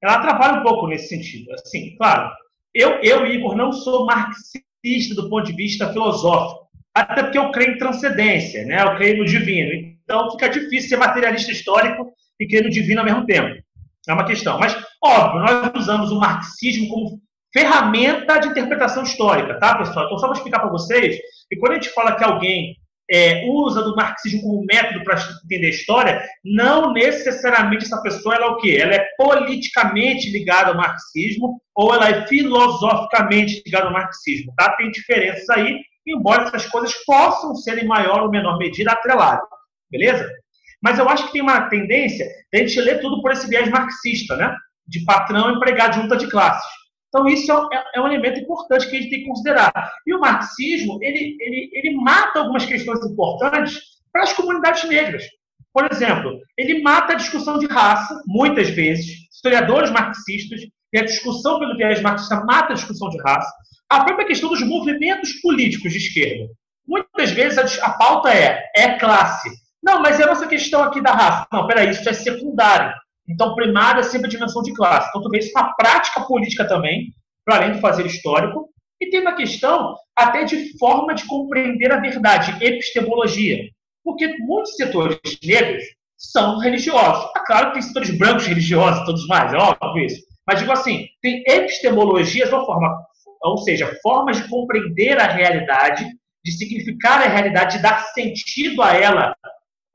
[0.08, 1.52] ela trabalha um pouco nesse sentido.
[1.54, 2.32] Assim, claro,
[2.74, 6.66] eu, eu Igor, não sou marxista do ponto de vista filosófico.
[6.94, 8.82] Até porque eu creio em transcendência, né?
[8.82, 9.96] eu creio no divino.
[10.04, 13.62] Então fica difícil ser materialista histórico e crer no divino ao mesmo tempo.
[14.08, 14.60] É uma questão.
[14.60, 17.20] Mas, óbvio, nós usamos o marxismo como
[17.52, 20.06] ferramenta de interpretação histórica, tá, pessoal?
[20.06, 21.18] Então, só vou explicar para vocês
[21.50, 22.76] que quando a gente fala que alguém
[23.10, 28.46] é, usa do marxismo como método para entender a história, não necessariamente essa pessoa ela
[28.46, 28.78] é o quê?
[28.82, 34.76] Ela é politicamente ligada ao marxismo ou ela é filosoficamente ligada ao marxismo, tá?
[34.76, 39.48] Tem diferenças aí, embora essas coisas possam ser em maior ou menor medida atreladas,
[39.92, 40.28] beleza?
[40.82, 43.70] Mas eu acho que tem uma tendência de a gente ler tudo por esse viés
[43.70, 44.56] marxista, né?
[44.88, 46.85] De patrão empregado junta de classes.
[47.16, 49.72] Então, isso é, é, um elemento importante que a gente tem que considerar.
[50.06, 53.80] E o marxismo, ele, ele, ele mata algumas questões importantes
[54.12, 55.24] para as comunidades negras.
[55.74, 59.30] Por exemplo, ele mata a discussão de raça, muitas vezes.
[59.34, 60.60] Historiadores marxistas,
[60.92, 63.50] e a discussão pelo viés marxista mata a discussão de raça.
[63.90, 66.50] A própria questão dos movimentos políticos de esquerda.
[66.86, 69.50] Muitas vezes a, a pauta é, é classe.
[69.82, 71.48] Não, mas e a nossa questão aqui da raça?
[71.50, 72.94] Não, peraí, isso é secundário.
[73.28, 75.10] Então, primário é sempre a dimensão de classe.
[75.10, 77.14] Então, tu vê isso na prática política também,
[77.44, 78.70] para além do fazer histórico.
[79.02, 83.60] E tem uma questão até de forma de compreender a verdade, epistemologia.
[84.04, 85.84] Porque muitos setores negros
[86.18, 87.30] são religiosos.
[87.36, 90.22] É claro que tem setores brancos religiosos todos mais, é óbvio isso.
[90.48, 92.96] Mas digo assim, tem epistemologias ou forma,
[93.42, 96.06] ou seja, formas de compreender a realidade,
[96.44, 99.36] de significar a realidade, de dar sentido a ela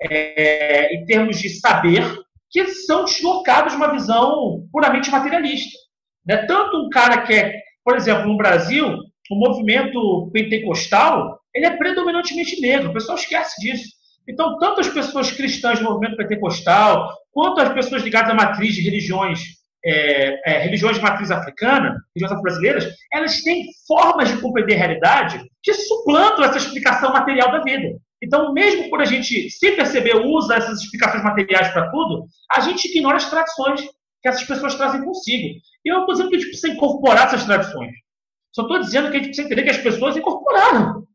[0.03, 2.03] é, em termos de saber,
[2.51, 5.78] que são deslocados de uma visão puramente materialista.
[6.26, 6.38] Né?
[6.46, 8.86] Tanto um cara que é, por exemplo, no Brasil,
[9.30, 13.84] o movimento pentecostal, ele é predominantemente negro, o pessoal esquece disso.
[14.28, 18.82] Então, tanto as pessoas cristãs do movimento pentecostal, quanto as pessoas ligadas à matriz de
[18.82, 24.78] religiões é, é, religiões de matriz africana, religiões brasileiras, elas têm formas de compreender a
[24.78, 27.98] realidade que suplantam essa explicação material da vida.
[28.22, 32.86] Então, mesmo quando a gente, se perceber, usa essas explicações materiais para tudo, a gente
[32.88, 33.80] ignora as tradições
[34.22, 35.58] que essas pessoas trazem consigo.
[35.84, 37.92] E eu estou dizendo que a gente precisa incorporar essas tradições.
[38.52, 41.06] Só estou dizendo que a gente precisa entender que as pessoas incorporaram.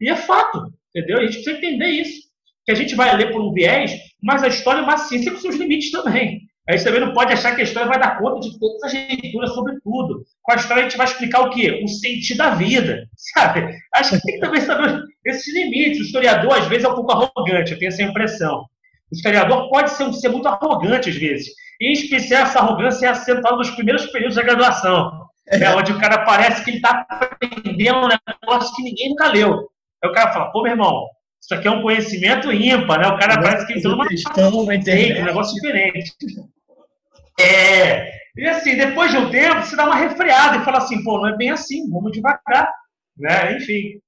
[0.00, 1.18] E é fato, entendeu?
[1.18, 2.22] A gente precisa entender isso.
[2.64, 3.92] Que a gente vai ler por um viés,
[4.22, 6.40] mas a história é uma ciência com seus limites também.
[6.66, 8.92] A gente também não pode achar que a história vai dar conta de todas as
[8.92, 10.24] leituras sobre tudo.
[10.42, 11.82] Com a história a gente vai explicar o quê?
[11.84, 13.76] O sentido da vida, sabe?
[13.94, 16.00] Acho que tem que também saber esses limites.
[16.00, 18.64] O historiador, às vezes, é um pouco arrogante, eu tenho essa impressão.
[19.12, 21.48] O historiador pode ser, ser muito arrogante, às vezes.
[21.80, 25.58] E, em especial, essa arrogância é acentuada nos primeiros períodos da graduação, é.
[25.58, 29.68] Né, onde o cara parece que ele está aprendendo um negócio que ninguém nunca leu.
[30.02, 31.06] Aí o cara fala, pô, meu irmão,
[31.40, 33.08] isso aqui é um conhecimento ímpar, né?
[33.08, 36.12] O cara parece que entrou numa questão na internet, um negócio diferente.
[37.38, 41.18] É, e assim, depois de um tempo, você dá uma refreada e fala assim, pô,
[41.18, 42.72] não é bem assim, vamos devagar,
[43.16, 43.56] né?
[43.56, 44.00] Enfim.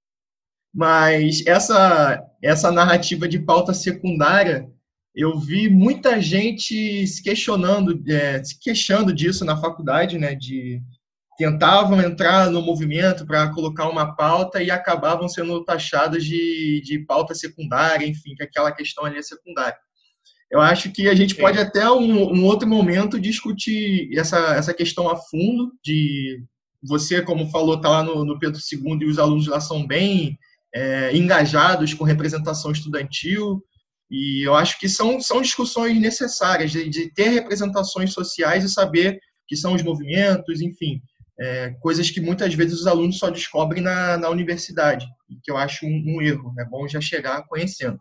[0.74, 4.68] Mas essa, essa narrativa de pauta secundária,
[5.14, 10.34] eu vi muita gente se questionando, é, se queixando disso na faculdade, né?
[10.34, 10.82] De
[11.36, 17.34] tentavam entrar no movimento para colocar uma pauta e acabavam sendo taxados de, de pauta
[17.34, 19.76] secundária, enfim, que aquela questão ali é secundária.
[20.50, 25.08] Eu acho que a gente pode até um, um outro momento discutir essa, essa questão
[25.08, 26.40] a fundo de
[26.82, 30.38] você, como falou, tá lá no, no Pedro II e os alunos lá são bem
[30.74, 33.60] é, engajados com representação estudantil.
[34.08, 39.18] E eu acho que são, são discussões necessárias de, de ter representações sociais e saber
[39.48, 41.00] que são os movimentos, enfim,
[41.38, 45.06] é, coisas que muitas vezes os alunos só descobrem na, na universidade,
[45.42, 48.00] que eu acho um, um erro, é bom já chegar conhecendo.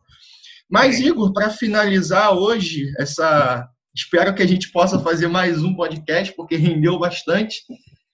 [0.69, 3.67] Mas, Igor, para finalizar hoje, essa.
[3.95, 7.61] Espero que a gente possa fazer mais um podcast, porque rendeu bastante.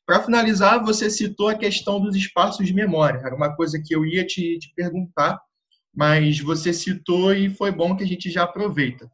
[0.06, 3.20] Para finalizar, você citou a questão dos espaços de memória.
[3.26, 5.40] Era uma coisa que eu ia te, te perguntar,
[5.96, 9.10] mas você citou e foi bom que a gente já aproveita.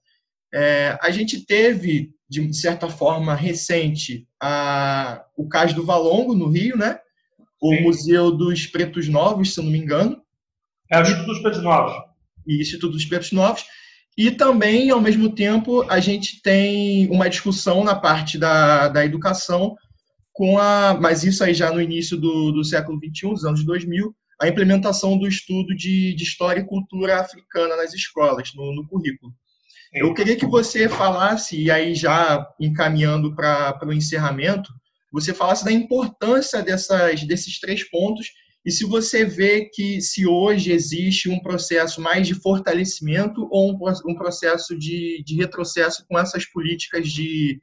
[0.54, 6.76] É, a gente teve, de certa forma, recente, a, o caso do Valongo, no Rio,
[6.76, 7.00] né?
[7.62, 7.84] O Sim.
[7.84, 10.22] Museu dos Pretos Novos, se não me engano.
[10.92, 12.07] É o Instituto dos Pretos Novos
[12.48, 13.64] e Instituto dos Pretos Novos.
[14.18, 19.76] E também, ao mesmo tempo, a gente tem uma discussão na parte da, da educação,
[20.34, 24.16] com a, mas isso aí já no início do, do século XXI, dos anos 2000,
[24.42, 29.32] a implementação do estudo de, de história e cultura africana nas escolas, no, no currículo.
[29.94, 34.72] Eu queria que você falasse, e aí já encaminhando para o encerramento,
[35.12, 38.28] você falasse da importância dessas, desses três pontos
[38.68, 43.80] e se você vê que se hoje existe um processo mais de fortalecimento ou um,
[44.06, 47.62] um processo de, de retrocesso com essas políticas de,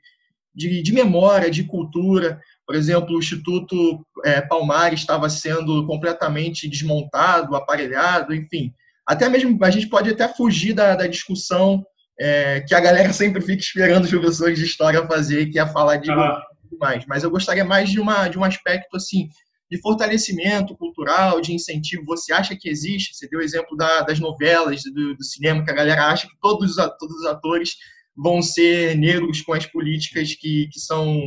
[0.54, 7.54] de, de memória, de cultura, por exemplo, o Instituto é, Palmares estava sendo completamente desmontado,
[7.54, 8.72] aparelhado, enfim.
[9.06, 11.84] Até mesmo a gente pode até fugir da, da discussão
[12.18, 15.98] é, que a galera sempre fica esperando os professores de história fazer, que é falar
[15.98, 16.40] de ah.
[16.80, 17.04] mais.
[17.06, 19.28] Mas eu gostaria mais de, uma, de um aspecto assim
[19.74, 23.12] de fortalecimento cultural, de incentivo, você acha que existe?
[23.12, 26.38] Você deu o exemplo da, das novelas, do, do, cinema, que a galera acha que
[26.40, 27.70] todos, todos os atores
[28.16, 31.20] vão ser negros com as políticas que, que são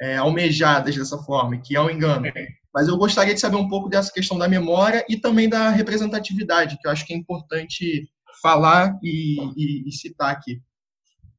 [0.00, 2.32] é, almejadas dessa forma, que é um engano.
[2.74, 6.78] Mas eu gostaria de saber um pouco dessa questão da memória e também da representatividade,
[6.80, 8.08] que eu acho que é importante
[8.40, 10.58] falar e, e, e citar aqui.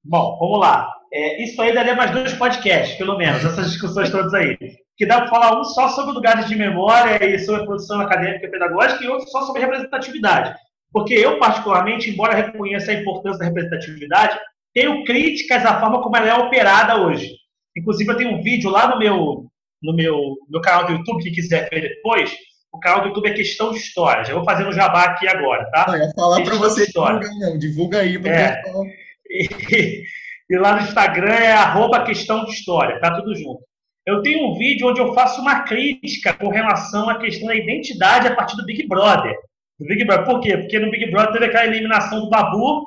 [0.04, 0.88] Bom, vamos lá.
[1.12, 4.56] É, isso aí daria mais dois podcasts, pelo menos, essas discussões todas aí
[4.97, 8.51] que dá para falar um só sobre lugares de memória e sobre produção acadêmica e
[8.51, 10.55] pedagógica e outro só sobre representatividade.
[10.91, 14.39] Porque eu, particularmente, embora reconheça a importância da representatividade,
[14.73, 17.35] tenho críticas à forma como ela é operada hoje.
[17.75, 19.45] Inclusive, eu tenho um vídeo lá no meu,
[19.81, 22.31] no meu, meu canal do YouTube, que quiser ver depois.
[22.71, 24.23] O canal do YouTube é Questão de História.
[24.23, 25.85] Já vou fazer no jabá aqui agora, tá?
[25.89, 27.57] Eu ia falar para você divulgar, não.
[27.57, 28.15] Divulga aí.
[28.27, 28.61] É.
[29.35, 30.03] E,
[30.47, 32.99] e, lá no Instagram é arroba Questão de História.
[32.99, 33.63] Tá tudo junto.
[34.06, 38.28] Eu tenho um vídeo onde eu faço uma crítica com relação à questão da identidade
[38.28, 39.34] a partir do Big Brother.
[39.80, 40.26] Do Big Brother.
[40.26, 40.58] Por quê?
[40.58, 42.86] Porque no Big Brother teve aquela eliminação do Babu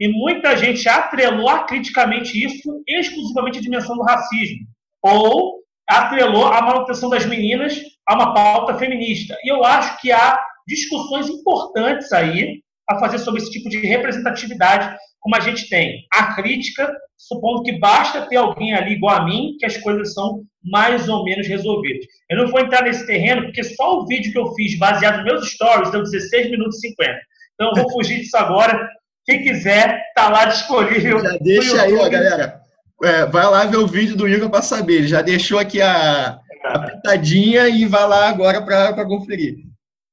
[0.00, 4.66] e muita gente atrelou acriticamente isso exclusivamente à dimensão do racismo.
[5.02, 9.36] Ou atrelou a manutenção das meninas a uma pauta feminista.
[9.44, 14.96] E eu acho que há discussões importantes aí a fazer sobre esse tipo de representatividade,
[15.20, 19.56] como a gente tem a crítica, supondo que basta ter alguém ali igual a mim,
[19.58, 22.06] que as coisas são mais ou menos resolvidas.
[22.30, 25.24] Eu não vou entrar nesse terreno, porque só o vídeo que eu fiz baseado nos
[25.24, 27.12] meus stories deu 16 minutos e 50.
[27.54, 28.88] Então eu vou fugir disso agora.
[29.26, 31.20] Quem quiser, tá lá disponível.
[31.20, 32.60] Já deixa aí, ó, galera.
[33.02, 34.94] é, vai lá ver o vídeo do Igor para saber.
[34.98, 39.67] Ele já deixou aqui a, a pitadinha e vai lá agora para conferir.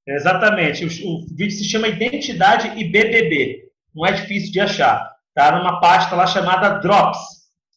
[0.08, 0.86] Exatamente.
[0.86, 3.64] O, o, vídeo se chama Identidade e BBB.
[3.94, 5.10] Não é difícil de achar.
[5.34, 7.20] Tá numa pasta lá chamada Drops.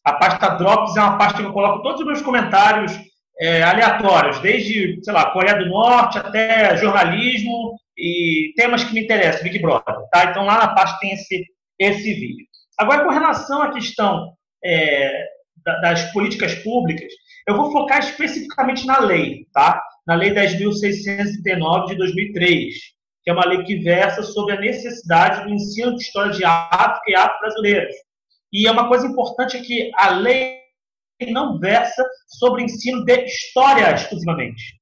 [0.05, 2.97] A pasta Drops é uma pasta que eu coloco todos os meus comentários
[3.39, 9.43] é, aleatórios, desde, sei lá, Coreia do Norte até jornalismo e temas que me interessam,
[9.43, 9.95] Big Brother.
[10.11, 10.25] Tá?
[10.25, 11.45] Então lá na pasta tem esse,
[11.79, 12.45] esse vídeo.
[12.77, 15.25] Agora, com relação à questão é,
[15.81, 17.11] das políticas públicas,
[17.47, 19.81] eu vou focar especificamente na lei, tá?
[20.09, 22.73] Na Lei 10.639 de 2003,
[23.23, 27.03] que é uma lei que versa sobre a necessidade do ensino de história de África
[27.09, 27.95] e afro-brasileiros.
[28.51, 30.61] E é uma coisa importante é que a lei
[31.29, 34.79] não versa sobre ensino de história exclusivamente.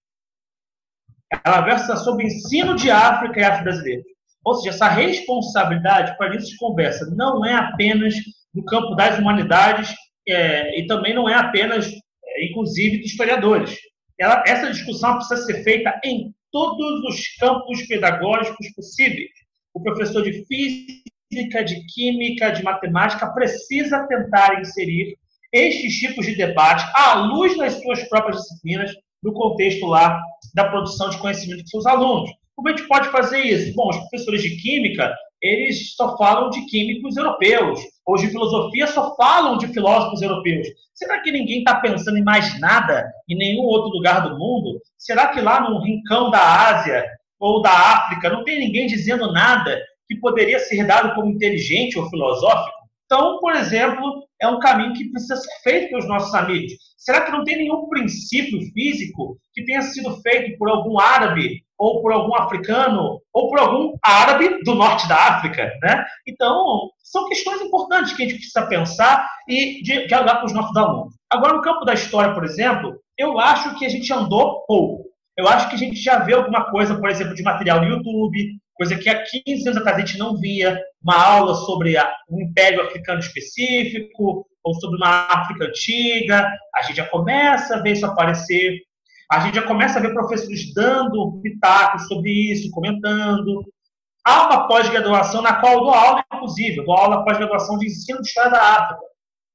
[1.45, 4.05] Ela versa sobre ensino de África e afro-brasileiros.
[4.45, 8.15] Ou seja, essa responsabilidade para isso de conversa não é apenas
[8.55, 9.93] no campo das humanidades
[10.25, 13.77] é, e também não é apenas, é, inclusive, de historiadores.
[14.19, 19.29] Ela, essa discussão precisa ser feita em todos os campos pedagógicos possíveis.
[19.73, 25.15] O professor de física, de química, de matemática precisa tentar inserir
[25.53, 28.91] estes tipos de debate à luz das suas próprias disciplinas
[29.23, 30.19] no contexto lá
[30.53, 32.31] da produção de conhecimento dos seus alunos.
[32.55, 33.73] Como a gente pode fazer isso?
[33.75, 37.79] Bom, os professores de química, eles só falam de químicos europeus.
[38.07, 40.65] Os de filosofia só falam de filósofos europeus.
[40.93, 44.79] Será que ninguém está pensando em mais nada em nenhum outro lugar do mundo?
[44.97, 47.05] Será que lá no rincão da Ásia
[47.37, 49.77] ou da África não tem ninguém dizendo nada
[50.07, 52.77] que poderia ser dado como inteligente ou filosófico?
[53.05, 56.73] Então, por exemplo, é um caminho que precisa ser feito pelos nossos amigos.
[56.97, 62.01] Será que não tem nenhum princípio físico que tenha sido feito por algum árabe, ou
[62.01, 65.71] por algum africano, ou por algum árabe do norte da África?
[65.81, 66.05] Né?
[66.27, 71.13] Então, são questões importantes que a gente precisa pensar e dialogar com os nossos alunos.
[71.29, 75.05] Agora, no campo da história, por exemplo, eu acho que a gente andou pouco.
[75.37, 78.57] Eu acho que a gente já vê alguma coisa, por exemplo, de material no YouTube,
[78.73, 81.95] coisa que há 15 anos atrás a gente não via, uma aula sobre
[82.29, 87.93] um império africano específico, ou sobre uma África antiga, a gente já começa a ver
[87.93, 88.81] isso aparecer,
[89.31, 93.63] a gente já começa a ver professores dando pitacos sobre isso, comentando.
[94.25, 98.21] Há uma pós-graduação na qual eu dou aula, inclusive, eu dou aula pós-graduação de ensino
[98.21, 99.01] de história da África.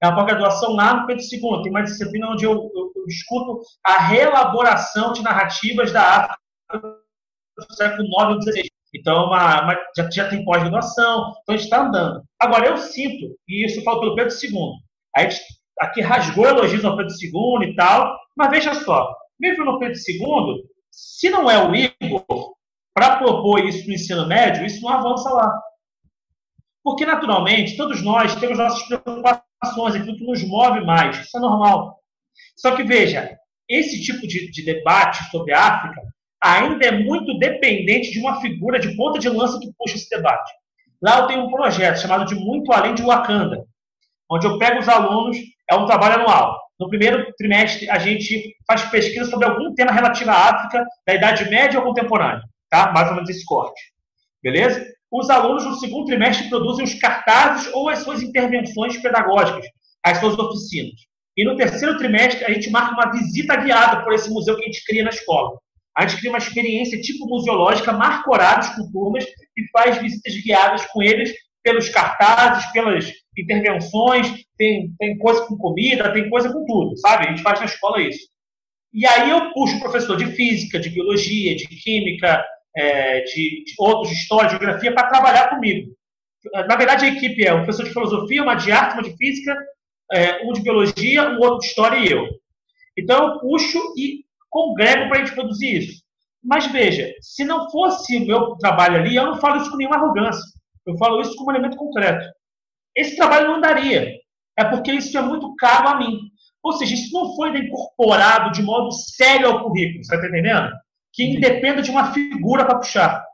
[0.03, 3.61] É uma pós-graduação lá no Pedro II, tem uma disciplina onde eu, eu, eu discuto
[3.85, 6.39] a reelaboração de narrativas da África
[7.57, 8.73] do século IX e XVI.
[8.95, 12.23] Então, uma, uma, já, já tem pós-graduação, então a gente está andando.
[12.39, 14.73] Agora, eu sinto, e isso eu falo pelo Pedro II,
[15.17, 15.41] a gente
[15.81, 20.63] aqui rasgou elogios ao Pedro II e tal, mas veja só, mesmo no Pedro II,
[20.89, 22.55] se não é o Igor
[22.95, 25.53] para propor isso no ensino médio, isso não avança lá.
[26.85, 31.99] Porque, naturalmente, todos nós temos nossas preocupações, aquilo que nos move mais, isso é normal.
[32.57, 33.37] Só que, veja,
[33.69, 36.01] esse tipo de, de debate sobre a África
[36.41, 40.53] ainda é muito dependente de uma figura de ponta de lança que puxa esse debate.
[41.01, 43.65] Lá eu tenho um projeto chamado de Muito Além de Wakanda,
[44.31, 45.37] onde eu pego os alunos,
[45.69, 46.62] é um trabalho anual.
[46.83, 51.49] No primeiro trimestre, a gente faz pesquisa sobre algum tema relativo à África, da Idade
[51.49, 52.91] Média ou contemporânea, tá?
[52.91, 53.81] Mais ou menos esse corte.
[54.43, 54.85] Beleza?
[55.09, 59.65] Os alunos, no segundo trimestre, produzem os cartazes ou as suas intervenções pedagógicas,
[60.05, 60.95] as suas oficinas.
[61.37, 64.67] E no terceiro trimestre, a gente marca uma visita guiada por esse museu que a
[64.67, 65.57] gente cria na escola.
[65.97, 69.25] A gente cria uma experiência tipo museológica, marca horários com turmas
[69.57, 76.13] e faz visitas guiadas com eles pelos cartazes, pelas intervenções, tem, tem coisa com comida,
[76.13, 77.27] tem coisa com tudo, sabe?
[77.27, 78.29] A gente faz na escola isso.
[78.93, 82.45] E aí eu puxo professor de física, de biologia, de química,
[82.77, 85.93] é, de, de, outros, de história, de geografia, para trabalhar comigo.
[86.69, 89.57] Na verdade, a equipe é um professor de filosofia, uma de arte, uma de física,
[90.13, 92.27] é, um de biologia, um outro de história e eu.
[92.99, 96.03] Então, eu puxo e congrego para a gente produzir isso.
[96.45, 99.97] Mas veja, se não fosse o meu trabalho ali, eu não falo isso com nenhuma
[99.97, 100.43] arrogância.
[100.85, 102.27] Eu falo isso como um elemento concreto.
[102.97, 104.13] Esse trabalho não daria.
[104.59, 106.19] É porque isso é muito caro a mim.
[106.63, 110.71] Ou seja, isso não foi incorporado de modo sério ao currículo, você está entendendo?
[111.13, 113.25] Que independa de uma figura para puxar.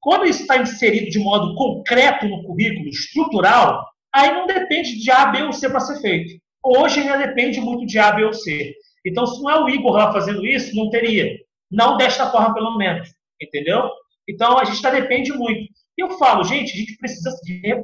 [0.00, 5.26] Quando isso está inserido de modo concreto no currículo, estrutural, aí não depende de A,
[5.26, 6.40] B ou C para ser feito.
[6.64, 8.74] Hoje ainda depende muito de A, B ou C.
[9.04, 11.36] Então, se não é o Igor lá fazendo isso, não teria.
[11.70, 13.08] Não desta forma, pelo menos.
[13.40, 13.90] Entendeu?
[14.28, 15.68] Então, a gente tá, depende muito.
[15.98, 17.30] Eu falo, gente, a gente precisa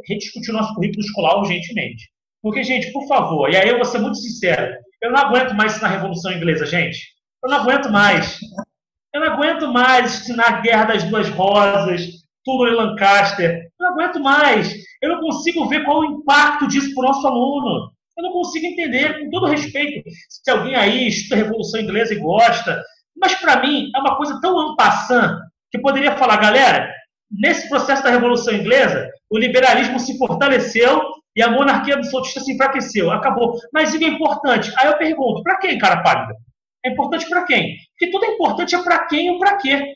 [0.07, 2.11] rediscutir o nosso currículo escolar urgentemente.
[2.43, 5.73] Porque, gente, por favor, e aí eu vou ser muito sincero, eu não aguento mais
[5.73, 6.99] isso na Revolução Inglesa, gente.
[7.43, 8.39] Eu não aguento mais.
[9.15, 12.09] Eu não aguento mais ensinar a Guerra das Duas Rosas,
[12.45, 13.69] tudo em Lancaster.
[13.79, 14.75] Eu não aguento mais.
[15.01, 17.93] Eu não consigo ver qual o impacto disso para o nosso aluno.
[18.17, 22.19] Eu não consigo entender, com todo respeito, se alguém aí estuda a Revolução Inglesa e
[22.19, 22.83] gosta,
[23.17, 25.39] mas para mim é uma coisa tão ampassant
[25.71, 26.93] que poderia falar, galera,
[27.31, 31.03] nesse processo da Revolução Inglesa, o liberalismo se fortaleceu
[31.37, 33.11] e a monarquia absolutista se enfraqueceu.
[33.11, 33.57] Acabou.
[33.73, 34.73] Mas isso é importante.
[34.77, 36.35] Aí eu pergunto, para quem, cara pálida?
[36.85, 37.77] É importante para quem?
[37.91, 39.95] Porque tudo é importante é para quem ou para quê.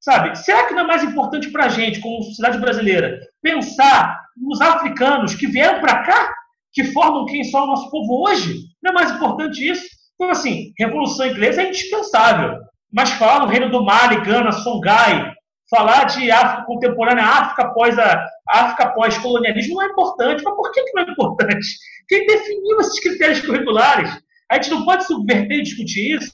[0.00, 0.36] Sabe?
[0.36, 5.34] Será que não é mais importante para a gente, como sociedade brasileira, pensar nos africanos
[5.34, 6.32] que vieram para cá,
[6.72, 8.60] que formam quem só o nosso povo hoje?
[8.82, 9.84] Não é mais importante isso?
[10.14, 12.58] Então, assim, Revolução Inglesa é indispensável.
[12.92, 15.32] Mas falar no Reino do Mali, Gana, Songhai,
[15.70, 20.42] falar de África contemporânea, África após a África após colonialismo não é importante.
[20.42, 21.66] Mas por que, que não é importante?
[22.08, 24.10] Quem definiu esses critérios curriculares?
[24.50, 26.32] A gente não pode subverter e discutir isso.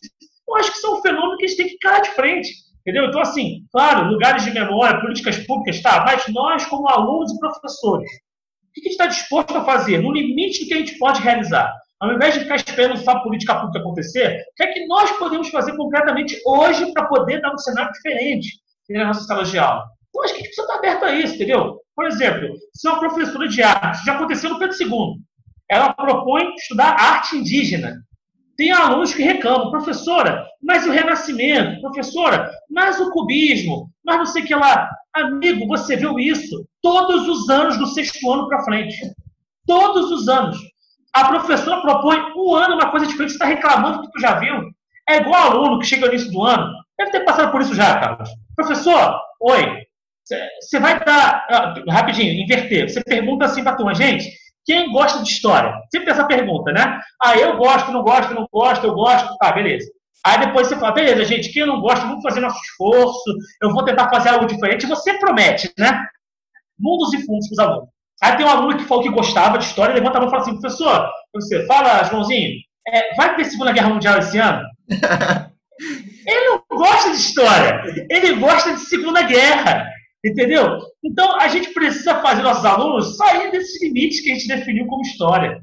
[0.49, 2.65] Eu acho que são fenômenos que a gente tem que cair de frente.
[2.81, 3.07] Entendeu?
[3.07, 8.11] Então, assim, claro, lugares de memória, políticas públicas, tá, mas nós, como alunos e professores,
[8.11, 11.23] o que a gente está disposto a fazer no limite do que a gente pode
[11.23, 11.73] realizar?
[11.99, 15.11] Ao invés de ficar esperando só a política pública acontecer, o que é que nós
[15.13, 18.49] podemos fazer concretamente hoje para poder dar um cenário diferente
[18.89, 19.85] de aula?
[20.09, 21.81] Então, acho que a gente precisa estar aberto a isso, entendeu?
[21.95, 25.21] Por exemplo, se uma professora de arte, já aconteceu no Pedro II,
[25.69, 27.97] ela propõe estudar arte indígena.
[28.57, 34.43] Tem alunos que reclamam, professora, mas o renascimento, professora, mas o cubismo, mas não sei
[34.43, 34.89] o que lá.
[35.13, 38.97] Amigo, você viu isso todos os anos do sexto ano para frente.
[39.67, 40.57] Todos os anos.
[41.13, 44.71] A professora propõe um ano uma coisa diferente, você está reclamando que tu já viu.
[45.09, 46.73] É igual aluno que chega no início do ano.
[46.99, 48.29] Deve ter passado por isso já, Carlos.
[48.57, 49.85] Professor, oi.
[50.61, 51.47] Você vai dar.
[51.51, 52.89] Ah, rapidinho, inverter.
[52.89, 54.31] Você pergunta assim para a turma, gente,
[54.65, 55.75] quem gosta de história?
[55.93, 57.01] Sempre tem essa pergunta, né?
[57.23, 59.37] Ah, eu gosto, não gosto, não gosto, eu gosto.
[59.39, 59.87] Tá, beleza.
[60.25, 63.31] Aí depois você fala, beleza, gente, quem não gosta, vamos fazer nosso esforço,
[63.63, 64.87] eu vou tentar fazer algo diferente.
[64.87, 66.03] Você promete, né?
[66.79, 67.89] Mundos e fundos para os alunos.
[68.23, 70.43] Aí tem um aluno que falou que gostava de história, levanta a mão e fala
[70.43, 74.63] assim, professor, você fala, Joãozinho, é, vai ter Segunda Guerra Mundial esse ano?
[76.27, 79.89] ele não gosta de história, ele gosta de Segunda Guerra.
[80.25, 80.79] Entendeu?
[81.05, 85.03] Então, a gente precisa fazer nossos alunos sair desses limites que a gente definiu como
[85.03, 85.61] história.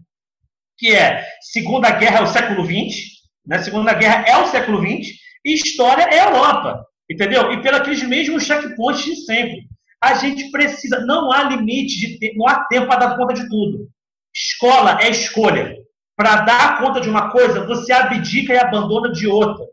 [0.77, 3.07] Que é, Segunda Guerra é o século XX,
[3.45, 3.57] né?
[3.57, 6.85] Segunda Guerra é o século XX, e história é a Europa.
[7.09, 7.51] Entendeu?
[7.51, 9.63] E pelos mesmos checkpoints de sempre.
[10.01, 13.49] A gente precisa, não há limite, de tempo, não há tempo para dar conta de
[13.49, 13.87] tudo.
[14.33, 15.75] Escola é escolha.
[16.15, 19.65] Para dar conta de uma coisa, você abdica e abandona de outra.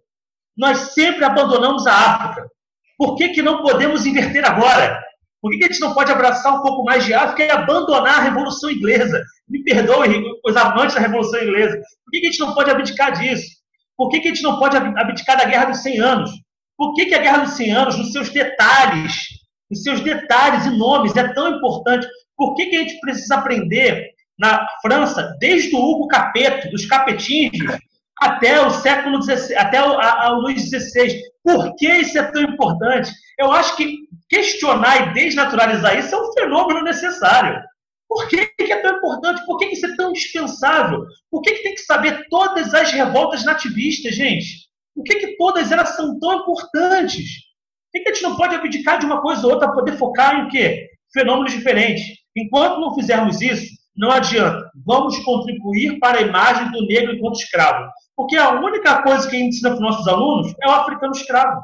[0.59, 2.51] Nós sempre abandonamos a África.
[2.99, 5.01] Por que, que não podemos inverter agora?
[5.41, 8.19] Por que, que a gente não pode abraçar um pouco mais de África e abandonar
[8.19, 9.23] a Revolução Inglesa?
[9.49, 11.77] Me perdoe, os amantes da Revolução Inglesa.
[12.05, 13.47] Por que, que a gente não pode abdicar disso?
[13.97, 16.31] Por que, que a gente não pode abdicar da Guerra dos 100 Anos?
[16.77, 19.15] Por que, que a Guerra dos 100 Anos, nos seus detalhes,
[19.71, 22.07] nos seus detalhes e nomes, é tão importante?
[22.37, 27.79] Por que, que a gente precisa aprender na França, desde o Hugo Capeto, dos capetinhos,
[28.21, 31.21] até o século XVI, até o, a, o Luís XVI.
[31.43, 33.11] Por que isso é tão importante?
[33.39, 33.97] Eu acho que
[34.29, 37.63] questionar e desnaturalizar isso é um fenômeno necessário.
[38.09, 39.45] Por que, que é tão importante?
[39.45, 41.05] Por que, que isso é tão indispensável?
[41.31, 44.67] Por que, que tem que saber todas as revoltas nativistas, gente?
[44.95, 47.25] Por que, que todas elas são tão importantes?
[47.25, 49.97] Por que, que a gente não pode abdicar de uma coisa ou outra para poder
[49.97, 50.89] focar em quê?
[51.13, 52.05] Fenômenos diferentes.
[52.35, 54.71] Enquanto não fizermos isso, não adianta.
[54.87, 57.91] Vamos contribuir para a imagem do negro enquanto escravo.
[58.17, 61.13] Porque a única coisa que a gente ensina para os nossos alunos é o africano
[61.13, 61.61] escravo.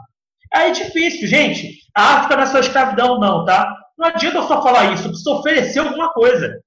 [0.52, 1.78] Aí é difícil, gente.
[1.96, 3.72] A África não é só escravidão, não, tá?
[3.96, 6.60] Não adianta eu só falar isso, eu preciso oferecer alguma coisa.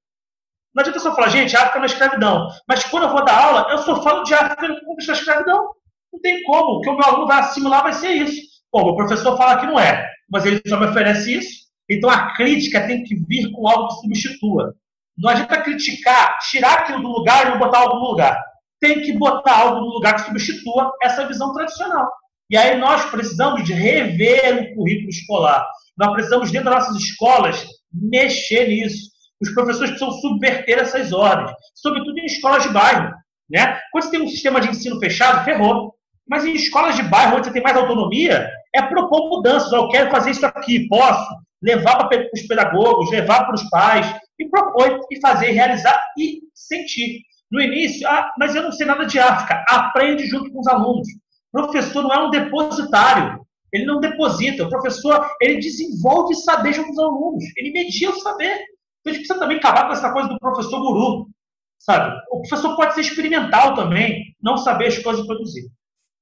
[0.74, 2.48] Não adianta eu só falar, gente, a África não é escravidão.
[2.68, 5.74] Mas quando eu vou dar aula, eu só falo de África como escravidão.
[6.14, 6.78] Não tem como.
[6.78, 8.42] O que o meu aluno vai assimilar vai ser isso.
[8.72, 11.68] Bom, o professor fala que não é, mas ele só me oferece isso.
[11.90, 14.76] Então a crítica tem que vir com algo que substitua.
[15.18, 18.40] Não adianta criticar, tirar aquilo do lugar e botar algo no lugar.
[18.80, 22.08] Tem que botar algo no lugar que substitua essa visão tradicional.
[22.50, 25.66] E aí nós precisamos de rever o currículo escolar.
[25.98, 29.10] Nós precisamos, dentro das nossas escolas, mexer nisso.
[29.42, 33.14] Os professores precisam subverter essas ordens, sobretudo em escolas de bairro.
[33.50, 33.80] Né?
[33.92, 35.94] Quando você tem um sistema de ensino fechado, ferrou.
[36.30, 39.72] Mas em escolas de bairro, onde você tem mais autonomia, é propor mudanças.
[39.72, 41.26] Eu quero fazer isso aqui, posso
[41.62, 47.22] levar para os pedagogos, levar para os pais, e propõe e fazer, realizar e sentir.
[47.50, 49.64] No início, ah, mas eu não sei nada de África.
[49.70, 51.08] Aprende junto com os alunos.
[51.54, 53.40] O professor não é um depositário.
[53.72, 54.66] Ele não deposita.
[54.66, 57.44] O professor, ele desenvolve saber junto com os alunos.
[57.56, 58.54] Ele media o saber.
[59.00, 61.28] Então, a gente precisa também acabar com essa coisa do professor guru.
[61.80, 62.14] Sabe?
[62.32, 65.70] O professor pode ser experimental também, não saber as coisas produzir.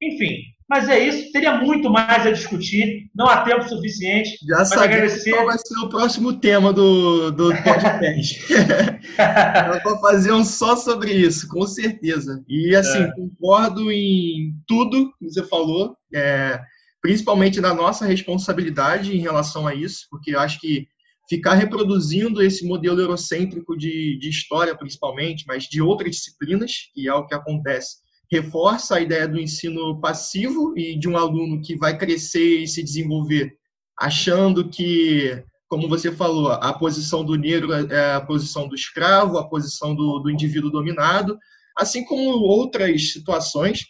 [0.01, 1.31] Enfim, mas é isso.
[1.31, 3.09] Teria muito mais a discutir.
[3.15, 4.37] Não há tempo suficiente.
[4.47, 8.41] Já sabemos qual vai ser o próximo tema do, do podcast.
[9.67, 12.43] Nós vamos fazer um só sobre isso, com certeza.
[12.47, 13.11] E assim, é.
[13.11, 16.59] concordo em tudo que você falou, é,
[16.99, 20.87] principalmente na nossa responsabilidade em relação a isso, porque eu acho que
[21.29, 27.13] ficar reproduzindo esse modelo eurocêntrico de, de história, principalmente, mas de outras disciplinas, que é
[27.13, 31.97] o que acontece reforça a ideia do ensino passivo e de um aluno que vai
[31.97, 33.55] crescer e se desenvolver
[33.97, 39.47] achando que, como você falou, a posição do negro é a posição do escravo, a
[39.47, 41.37] posição do, do indivíduo dominado,
[41.77, 43.85] assim como outras situações.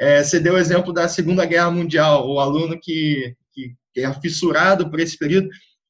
[0.00, 4.90] É, você deu o exemplo da Segunda Guerra Mundial, o aluno que, que, é fissurado
[4.90, 5.48] por esse período.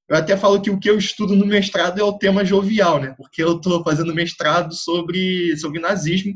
[0.09, 3.14] Eu até falo que o que eu estudo no mestrado é o tema jovial, né?
[3.16, 6.34] Porque eu estou fazendo mestrado sobre, sobre nazismo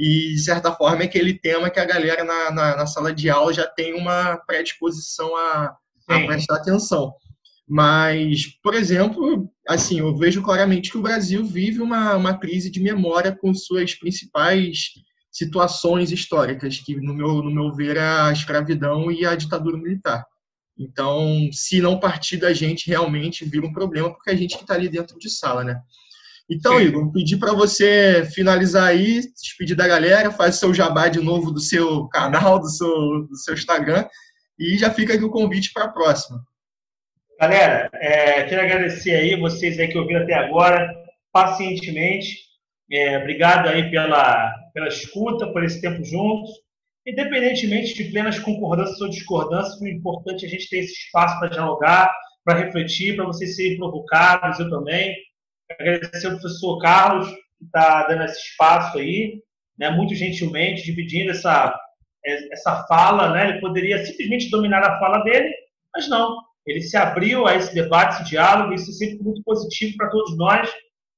[0.00, 3.28] e, de certa forma, é aquele tema que a galera na, na, na sala de
[3.28, 5.76] aula já tem uma predisposição a,
[6.08, 7.12] a prestar atenção.
[7.68, 12.80] Mas, por exemplo, assim, eu vejo claramente que o Brasil vive uma, uma crise de
[12.80, 14.84] memória com suas principais
[15.30, 20.24] situações históricas, que, no meu, no meu ver, é a escravidão e a ditadura militar.
[20.78, 24.72] Então, se não partir da gente, realmente vira um problema, porque a gente que está
[24.72, 25.78] ali dentro de sala, né?
[26.50, 26.86] Então, Sim.
[26.86, 31.60] Igor, pedir para você finalizar aí, despedir da galera, faz seu jabá de novo do
[31.60, 34.04] seu canal, do seu, do seu Instagram,
[34.58, 36.42] e já fica aqui o convite para a próxima.
[37.40, 40.92] Galera, é, quero agradecer aí vocês aí que ouviram até agora,
[41.32, 42.40] pacientemente.
[42.90, 46.50] É, obrigado aí pela, pela escuta, por esse tempo juntos.
[47.06, 51.48] Independentemente de plenas concordâncias ou discordâncias, o importante é a gente ter esse espaço para
[51.48, 52.12] dialogar,
[52.44, 55.14] para refletir, para vocês serem provocados, eu também
[55.78, 59.40] agradecer ao professor Carlos, que está dando esse espaço aí,
[59.78, 61.78] né, muito gentilmente, dividindo essa,
[62.24, 63.32] essa fala.
[63.32, 65.52] Né, ele poderia simplesmente dominar a fala dele,
[65.94, 66.38] mas não.
[66.66, 70.36] Ele se abriu a esse debate, esse diálogo, isso é sempre muito positivo para todos
[70.36, 70.70] nós,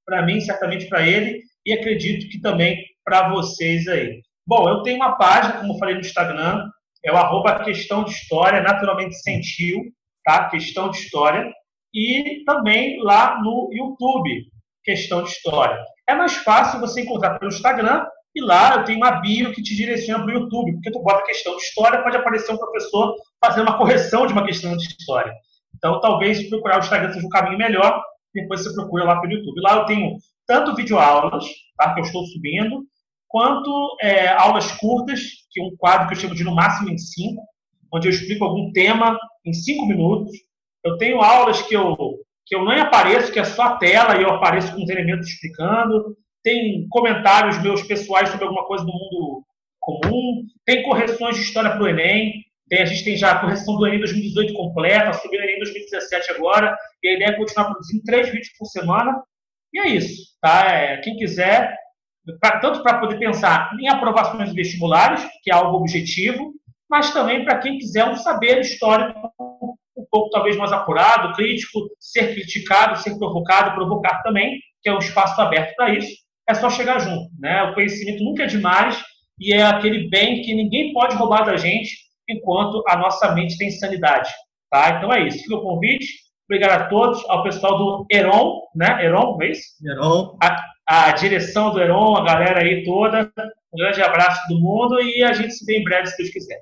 [0.06, 4.20] para mim, certamente para ele, e acredito que também para vocês aí.
[4.46, 6.68] Bom, eu tenho uma página, como eu falei no Instagram,
[7.04, 9.80] é o arroba questão de história, naturalmente sentiu,
[10.24, 10.48] tá?
[10.48, 11.52] Questão de história
[11.94, 14.46] e também lá no YouTube,
[14.82, 15.78] Questão de História.
[16.08, 19.76] É mais fácil você encontrar pelo Instagram e lá eu tenho uma bio que te
[19.76, 23.14] direciona para o YouTube, porque tu bota questão de história, pode aparecer um professor
[23.44, 25.32] fazendo uma correção de uma questão de história.
[25.76, 28.02] Então, talvez procurar o Instagram seja um caminho melhor,
[28.34, 29.60] depois você procura lá pelo YouTube.
[29.60, 30.16] Lá eu tenho
[30.46, 31.44] tanto videoaulas,
[31.76, 32.84] tá, que eu estou subindo,
[33.28, 35.20] quanto é, aulas curtas,
[35.50, 37.42] que é um quadro que eu chamo de no máximo em cinco,
[37.92, 40.30] onde eu explico algum tema em cinco minutos,
[40.84, 41.96] eu tenho aulas que eu,
[42.46, 46.16] que eu nem apareço, que é só tela e eu apareço com os elementos explicando.
[46.42, 49.44] Tem comentários meus pessoais sobre alguma coisa do mundo
[49.80, 50.44] comum.
[50.64, 52.44] Tem correções de história para o Enem.
[52.68, 56.32] Tem, a gente tem já a correção do Enem 2018 completa, subindo o Enem 2017
[56.32, 56.76] agora.
[57.02, 59.22] E a ideia é continuar produzindo três vídeos por semana.
[59.72, 60.32] E é isso.
[60.40, 60.68] Tá?
[60.68, 61.76] É, quem quiser,
[62.40, 66.52] pra, tanto para poder pensar em aprovações vestibulares, que é algo objetivo,
[66.90, 69.32] mas também para quem quiser um saber histórico
[70.12, 75.40] pouco talvez mais apurado, crítico, ser criticado, ser provocado, provocar também, que é um espaço
[75.40, 76.12] aberto para isso.
[76.46, 77.62] É só chegar junto, né?
[77.64, 79.02] O conhecimento nunca é demais
[79.40, 81.90] e é aquele bem que ninguém pode roubar da gente
[82.28, 84.30] enquanto a nossa mente tem sanidade,
[84.70, 84.90] tá?
[84.90, 85.38] Então é isso.
[85.38, 86.06] Fica o convite.
[86.48, 89.02] Obrigado a todos, ao pessoal do Heron, né?
[89.02, 89.62] Heron, é isso?
[89.82, 90.36] Heron.
[90.42, 93.32] A, a direção do Heron, a galera aí toda.
[93.72, 96.60] Um grande abraço do mundo e a gente se vê em breve, se Deus quiser.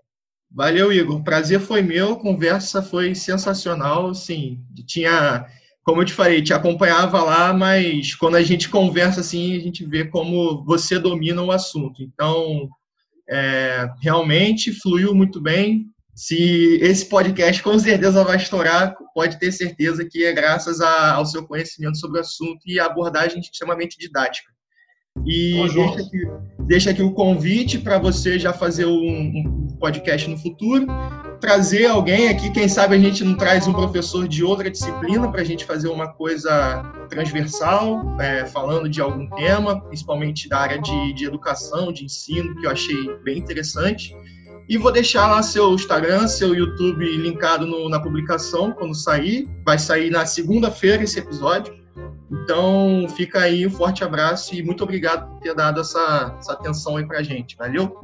[0.52, 1.22] Valeu, Igor.
[1.22, 4.12] Prazer foi meu, conversa foi sensacional.
[4.14, 5.46] Sim, tinha,
[5.84, 9.84] como eu te falei, te acompanhava lá, mas quando a gente conversa assim, a gente
[9.86, 12.02] vê como você domina o assunto.
[12.02, 12.68] Então,
[13.28, 15.86] é, realmente fluiu muito bem.
[16.16, 21.24] Se esse podcast com certeza vai estourar, pode ter certeza que é graças a, ao
[21.24, 24.50] seu conhecimento sobre o assunto e abordagem extremamente didática.
[25.26, 26.28] E deixa aqui,
[26.60, 30.86] deixa aqui o convite para você já fazer um, um, podcast no futuro,
[31.40, 35.40] trazer alguém aqui, quem sabe a gente não traz um professor de outra disciplina para
[35.40, 41.12] a gente fazer uma coisa transversal, é, falando de algum tema, principalmente da área de,
[41.14, 44.14] de educação, de ensino, que eu achei bem interessante.
[44.68, 49.48] E vou deixar lá seu Instagram, seu YouTube linkado no, na publicação quando sair.
[49.64, 51.79] Vai sair na segunda-feira esse episódio.
[52.30, 56.96] Então, fica aí um forte abraço e muito obrigado por ter dado essa, essa atenção
[56.96, 57.56] aí pra gente.
[57.56, 58.00] Valeu?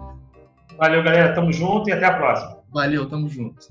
[0.76, 1.34] Valeu, galera.
[1.34, 2.58] Tamo junto e até a próxima.
[2.72, 3.68] Valeu, tamo junto.